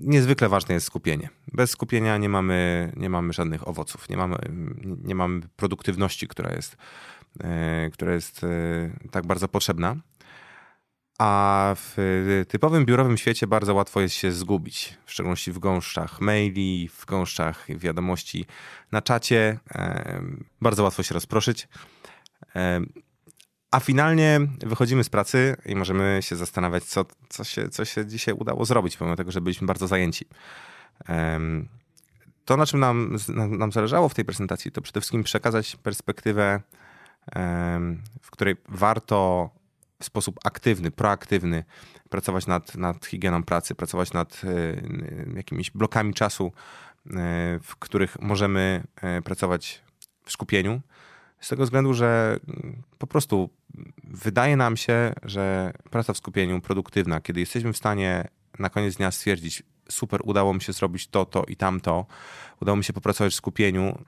niezwykle 0.00 0.48
ważne 0.48 0.74
jest 0.74 0.86
skupienie. 0.86 1.28
Bez 1.52 1.70
skupienia 1.70 2.18
nie 2.18 2.28
mamy, 2.28 2.92
nie 2.96 3.10
mamy 3.10 3.32
żadnych 3.32 3.68
owoców, 3.68 4.08
nie 4.08 4.16
mamy, 4.16 4.36
nie 5.04 5.14
mamy 5.14 5.40
produktywności, 5.56 6.28
która 6.28 6.52
jest, 6.52 6.76
która 7.92 8.14
jest 8.14 8.44
e, 8.44 8.48
tak 9.10 9.26
bardzo 9.26 9.48
potrzebna. 9.48 9.96
A 11.18 11.74
w 11.76 11.96
typowym 12.48 12.84
biurowym 12.84 13.16
świecie 13.16 13.46
bardzo 13.46 13.74
łatwo 13.74 14.00
jest 14.00 14.14
się 14.14 14.32
zgubić, 14.32 14.98
w 15.04 15.12
szczególności 15.12 15.52
w 15.52 15.58
gąszczach 15.58 16.20
maili, 16.20 16.88
w 16.88 17.06
gąszczach 17.06 17.66
wiadomości 17.68 18.46
na 18.92 19.02
czacie. 19.02 19.58
Bardzo 20.60 20.82
łatwo 20.82 21.02
się 21.02 21.14
rozproszyć. 21.14 21.68
A 23.70 23.80
finalnie 23.80 24.40
wychodzimy 24.66 25.04
z 25.04 25.08
pracy 25.08 25.56
i 25.66 25.76
możemy 25.76 26.18
się 26.22 26.36
zastanawiać, 26.36 26.84
co, 26.84 27.04
co, 27.28 27.44
się, 27.44 27.68
co 27.68 27.84
się 27.84 28.06
dzisiaj 28.06 28.34
udało 28.34 28.64
zrobić, 28.64 28.96
pomimo 28.96 29.16
tego, 29.16 29.30
że 29.30 29.40
byliśmy 29.40 29.66
bardzo 29.66 29.86
zajęci. 29.86 30.26
To, 32.44 32.56
na 32.56 32.66
czym 32.66 32.80
nam, 32.80 33.16
nam 33.34 33.72
zależało 33.72 34.08
w 34.08 34.14
tej 34.14 34.24
prezentacji, 34.24 34.72
to 34.72 34.80
przede 34.80 35.00
wszystkim 35.00 35.22
przekazać 35.22 35.76
perspektywę, 35.76 36.60
w 38.22 38.30
której 38.30 38.56
warto 38.68 39.50
w 40.00 40.04
sposób 40.04 40.40
aktywny, 40.44 40.90
proaktywny 40.90 41.64
pracować 42.08 42.46
nad, 42.46 42.74
nad 42.74 43.06
higieną 43.06 43.42
pracy, 43.42 43.74
pracować 43.74 44.12
nad 44.12 44.42
e, 44.44 45.36
jakimiś 45.36 45.70
blokami 45.70 46.14
czasu, 46.14 46.46
e, 46.46 46.50
w 47.62 47.76
których 47.78 48.20
możemy 48.20 48.84
e, 48.96 49.22
pracować 49.22 49.82
w 50.24 50.32
skupieniu. 50.32 50.80
Z 51.40 51.48
tego 51.48 51.64
względu, 51.64 51.94
że 51.94 52.40
po 52.98 53.06
prostu 53.06 53.50
wydaje 54.04 54.56
nam 54.56 54.76
się, 54.76 55.12
że 55.22 55.72
praca 55.90 56.12
w 56.12 56.16
skupieniu 56.16 56.60
produktywna, 56.60 57.20
kiedy 57.20 57.40
jesteśmy 57.40 57.72
w 57.72 57.76
stanie 57.76 58.28
na 58.58 58.70
koniec 58.70 58.96
dnia 58.96 59.10
stwierdzić, 59.10 59.62
super, 59.88 60.20
udało 60.24 60.54
mi 60.54 60.60
się 60.60 60.72
zrobić 60.72 61.08
to, 61.08 61.24
to 61.24 61.44
i 61.48 61.56
tamto, 61.56 62.06
udało 62.60 62.76
mi 62.76 62.84
się 62.84 62.92
popracować 62.92 63.32
w 63.32 63.36
skupieniu, 63.36 63.98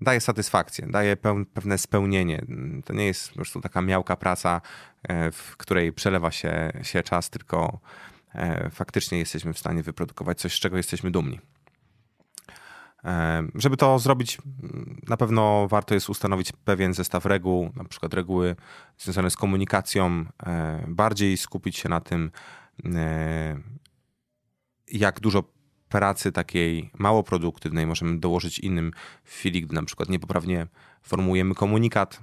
daje 0.00 0.20
satysfakcję, 0.20 0.86
daje 0.86 1.16
pewne 1.54 1.78
spełnienie. 1.78 2.44
To 2.84 2.92
nie 2.92 3.06
jest 3.06 3.28
po 3.28 3.34
prostu 3.34 3.60
taka 3.60 3.82
miałka 3.82 4.16
praca, 4.16 4.60
e, 5.02 5.32
w 5.32 5.56
której 5.56 5.92
przelewa 5.92 6.30
się, 6.30 6.72
się 6.82 7.02
czas, 7.02 7.30
tylko 7.30 7.78
e, 8.34 8.70
faktycznie 8.70 9.18
jesteśmy 9.18 9.52
w 9.52 9.58
stanie 9.58 9.82
wyprodukować 9.82 10.40
coś, 10.40 10.54
z 10.54 10.60
czego 10.60 10.76
jesteśmy 10.76 11.10
dumni. 11.10 11.40
E, 13.04 13.42
żeby 13.54 13.76
to 13.76 13.98
zrobić, 13.98 14.38
na 15.08 15.16
pewno 15.16 15.68
warto 15.68 15.94
jest 15.94 16.10
ustanowić 16.10 16.52
pewien 16.64 16.94
zestaw 16.94 17.26
reguł, 17.26 17.70
na 17.76 17.84
przykład 17.84 18.14
reguły 18.14 18.56
związane 18.98 19.30
z 19.30 19.36
komunikacją, 19.36 20.24
bardziej 20.88 21.36
skupić 21.36 21.76
się 21.76 21.88
na 21.88 22.00
tym, 22.00 22.30
jak 24.88 25.20
dużo 25.20 25.53
pracy 25.94 26.32
takiej 26.32 26.90
mało 26.98 27.22
produktywnej 27.22 27.86
możemy 27.86 28.18
dołożyć 28.18 28.58
innym 28.58 28.92
w 29.24 29.30
chwili, 29.30 29.62
gdy 29.62 29.74
na 29.74 29.82
przykład 29.82 30.08
niepoprawnie 30.08 30.66
formułujemy 31.02 31.54
komunikat, 31.54 32.20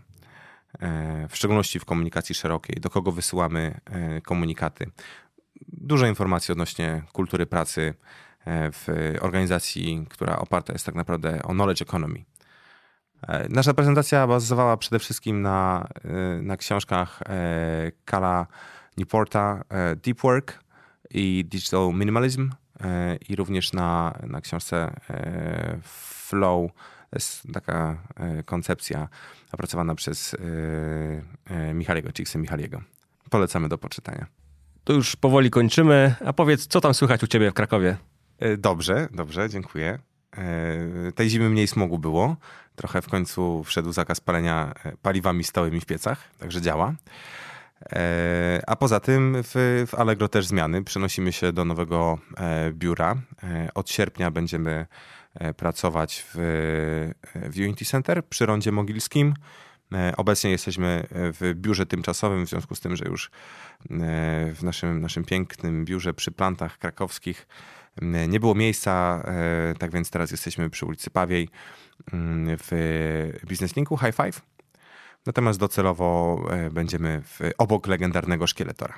e, 0.80 1.28
w 1.30 1.36
szczególności 1.36 1.80
w 1.80 1.86
komunikacji 1.86 2.36
szerokiej, 2.36 2.82
do 2.82 2.90
kogo 2.90 3.12
wysyłamy 3.12 3.80
e, 3.86 4.22
komunikaty. 4.22 4.92
Dużo 5.68 6.08
informacji 6.08 6.52
odnośnie 6.52 7.04
kultury 7.14 7.46
pracy 7.46 7.94
e, 8.46 8.72
w 8.72 8.88
organizacji, 9.22 10.06
która 10.10 10.40
oparta 10.40 10.74
jest 10.74 10.86
tak 10.86 10.96
naprawdę 10.96 11.44
o 11.44 11.54
knowledge 11.54 11.82
economy. 11.82 12.24
Nasza 13.50 13.74
prezentacja 13.74 14.28
bazowała 14.28 14.78
przede 14.78 15.00
wszystkim 15.00 15.42
na, 15.42 15.88
na 16.42 16.58
książkach 16.58 17.20
Kala 18.06 18.48
Newporta 18.98 19.64
Deep 19.96 20.22
Work 20.22 20.64
i 21.10 21.46
Digital 21.50 21.94
Minimalism 21.94 22.52
i 23.30 23.36
również 23.36 23.74
na, 23.74 24.20
na 24.28 24.41
książce 24.41 24.96
e, 25.10 25.80
Flow. 25.84 26.72
To 27.10 27.15
jest 27.15 27.48
taka 27.54 27.98
e, 28.15 28.44
koncepcja 28.44 29.08
opracowana 29.52 29.96
przez 29.96 30.36
Michaliego, 31.74 32.10
Chiksy 32.17 32.38
Michaliego. 32.38 32.82
Polecamy 33.30 33.70
do 33.70 33.78
poczytania. 33.78 34.26
To 34.84 34.94
już 34.94 35.15
powoli 35.15 35.50
kończymy. 35.50 36.15
A 36.26 36.34
powiedz, 36.34 36.67
co 36.67 36.82
tam 36.82 36.94
słychać 36.94 37.24
u 37.24 37.28
ciebie 37.28 37.52
w 37.52 37.54
Krakowie? 37.54 37.98
Dobrze, 38.58 39.08
dobrze, 39.12 39.50
dziękuję. 39.50 40.00
Tej 41.15 41.30
zimy 41.30 41.50
mniej 41.50 41.67
smogu 41.67 42.00
było. 42.00 42.36
Trochę 42.76 43.02
w 43.02 43.10
końcu 43.10 43.63
wszedł 43.63 43.91
zakaz 43.91 44.20
palenia 44.20 44.74
paliwami 45.02 45.44
stałymi 45.44 45.82
w 45.82 45.86
piecach, 45.86 46.24
także 46.39 46.62
działa. 46.62 46.94
E, 47.89 48.62
a 48.67 48.76
poza 48.76 49.00
tym 49.00 49.38
w, 49.44 49.84
w 49.88 49.96
Allegro 49.96 50.28
też 50.28 50.48
zmiany. 50.48 50.84
Przenosimy 50.84 51.32
się 51.32 51.54
do 51.54 51.65
nowego 51.65 52.17
e, 52.38 52.72
biura. 52.72 53.15
E, 53.44 53.70
od 53.74 53.89
sierpnia 53.89 54.32
będziemy 54.32 54.86
pracować 55.58 56.26
w, 56.34 56.38
w 57.34 57.58
Unity 57.58 57.86
Center 57.86 58.26
przy 58.26 58.46
rondzie 58.46 58.72
mogilskim. 58.72 59.34
Obecnie 60.17 60.52
jesteśmy 60.52 61.08
w 61.12 61.54
biurze 61.56 61.86
tymczasowym, 61.86 62.46
w 62.46 62.50
związku 62.50 62.76
z 62.76 62.80
tym, 62.80 62.96
że 62.96 63.06
już 63.06 63.32
w 64.54 64.60
naszym, 64.63 65.02
naszym 65.02 65.26
pięknym 65.26 65.86
biurze 65.86 66.13
przy 66.13 66.32
plantach 66.32 66.78
krakowskich 66.78 67.48
nie 68.02 68.39
było 68.39 68.56
miejsca, 68.56 69.24
tak 69.80 69.91
więc 69.91 70.10
teraz 70.10 70.32
jesteśmy 70.32 70.70
przy 70.70 70.86
ulicy 70.86 71.10
Pawiej 71.10 71.50
w 72.58 73.39
Business 73.50 73.76
Linku 73.76 73.98
High 73.98 74.15
Five 74.15 74.41
natomiast 75.26 75.60
docelowo 75.60 76.42
będziemy 76.72 77.22
w, 77.22 77.40
obok 77.58 77.88
legendarnego 77.88 78.48
szkieletora. 78.48 78.98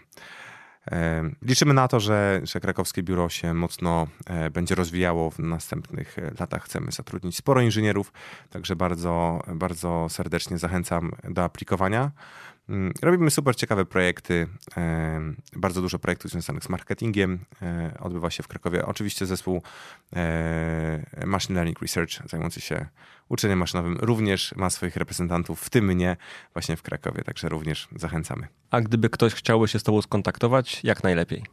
Liczymy 1.41 1.73
na 1.73 1.87
to, 1.87 1.99
że, 1.99 2.41
że 2.43 2.59
krakowskie 2.59 3.03
biuro 3.03 3.29
się 3.29 3.53
mocno 3.53 4.07
e, 4.25 4.49
będzie 4.49 4.75
rozwijało 4.75 5.31
w 5.31 5.39
następnych 5.39 6.19
e, 6.19 6.31
latach. 6.39 6.63
Chcemy 6.63 6.91
zatrudnić 6.91 7.37
sporo 7.37 7.61
inżynierów, 7.61 8.13
także 8.49 8.75
bardzo, 8.75 9.43
bardzo 9.47 10.09
serdecznie 10.09 10.57
zachęcam 10.57 11.11
do 11.29 11.43
aplikowania. 11.43 12.11
Mm, 12.69 12.93
robimy 13.01 13.31
super 13.31 13.55
ciekawe 13.55 13.85
projekty, 13.85 14.47
bardzo 15.55 15.81
dużo 15.81 15.99
projektów 15.99 16.31
związanych 16.31 16.63
z 16.63 16.69
marketingiem 16.69 17.39
odbywa 17.99 18.29
się 18.29 18.43
w 18.43 18.47
Krakowie. 18.47 18.85
Oczywiście 18.85 19.25
zespół 19.25 19.61
e, 20.15 21.25
Machine 21.25 21.55
Learning 21.55 21.81
Research 21.81 22.29
zajmujący 22.29 22.61
się 22.61 22.85
uczeniem 23.29 23.59
maszynowym 23.59 23.97
również 24.01 24.55
ma 24.55 24.69
swoich 24.69 24.95
reprezentantów, 24.95 25.61
w 25.61 25.69
tym 25.69 25.85
mnie 25.85 26.17
właśnie 26.53 26.77
w 26.77 26.81
Krakowie, 26.81 27.23
także 27.23 27.49
również 27.49 27.87
zachęcamy. 27.95 28.47
A 28.71 28.81
gdyby 28.81 29.09
ktoś 29.09 29.33
chciałby 29.33 29.67
się 29.67 29.79
z 29.79 29.83
Tobą 29.83 30.01
skontaktować, 30.01 30.83
jak 30.83 31.03
najlepiej? 31.03 31.43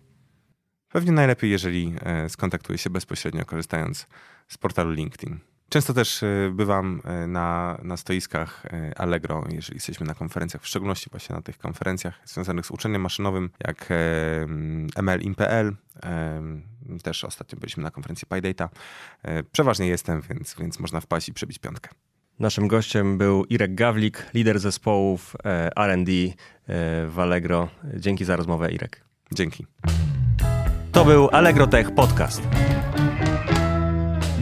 Pewnie 0.93 1.13
najlepiej, 1.13 1.51
jeżeli 1.51 1.95
e, 2.01 2.29
skontaktuje 2.29 2.79
się 2.79 2.91
bezpośrednio, 2.91 3.45
korzystając 3.45 4.07
z 4.49 4.59
portalu 4.59 4.91
LinkedIn. 4.91 5.50
Często 5.71 5.95
też 5.95 6.23
e, 6.23 6.51
bywam 6.53 7.03
e, 7.05 7.27
na, 7.27 7.79
na 7.83 7.97
stoiskach 7.97 8.67
e, 8.67 8.99
Allegro, 8.99 9.45
jeżeli 9.51 9.77
jesteśmy 9.77 10.07
na 10.07 10.15
konferencjach, 10.15 10.63
w 10.63 10.67
szczególności 10.67 11.11
właśnie 11.11 11.37
na 11.37 11.43
tych 11.43 11.59
konferencjach 11.59 12.21
związanych 12.25 12.67
z 12.67 12.71
uczeniem 12.71 13.03
maszynowym, 13.03 13.51
jak 13.67 13.89
ML.in.pl. 14.97 15.77
Też 17.03 17.25
ostatnio 17.25 17.59
byliśmy 17.59 17.83
na 17.83 17.91
konferencji 17.91 18.27
PyData. 18.27 18.69
Przeważnie 19.53 19.87
jestem, 19.87 20.21
więc, 20.31 20.57
więc 20.59 20.81
można 20.81 21.01
wpaść 21.01 21.29
i 21.29 21.33
przebić 21.35 21.59
piątkę. 21.59 21.91
Naszym 22.39 22.69
gościem 22.69 23.19
był 23.19 23.45
Irek 23.45 23.75
Gawlik, 23.75 24.27
lider 24.35 24.61
zespołów 24.61 25.37
R&D 25.77 26.13
w 27.09 27.15
Allegro. 27.19 27.69
Dzięki 27.95 28.25
za 28.25 28.37
rozmowę, 28.37 28.73
Irek. 28.73 29.05
Dzięki. 29.33 29.67
To 30.93 31.05
był 31.05 31.29
Allegro 31.33 31.67
Tech 31.67 31.95
Podcast. 31.95 32.43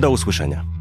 Do 0.01 0.11
usłyszenia. 0.11 0.78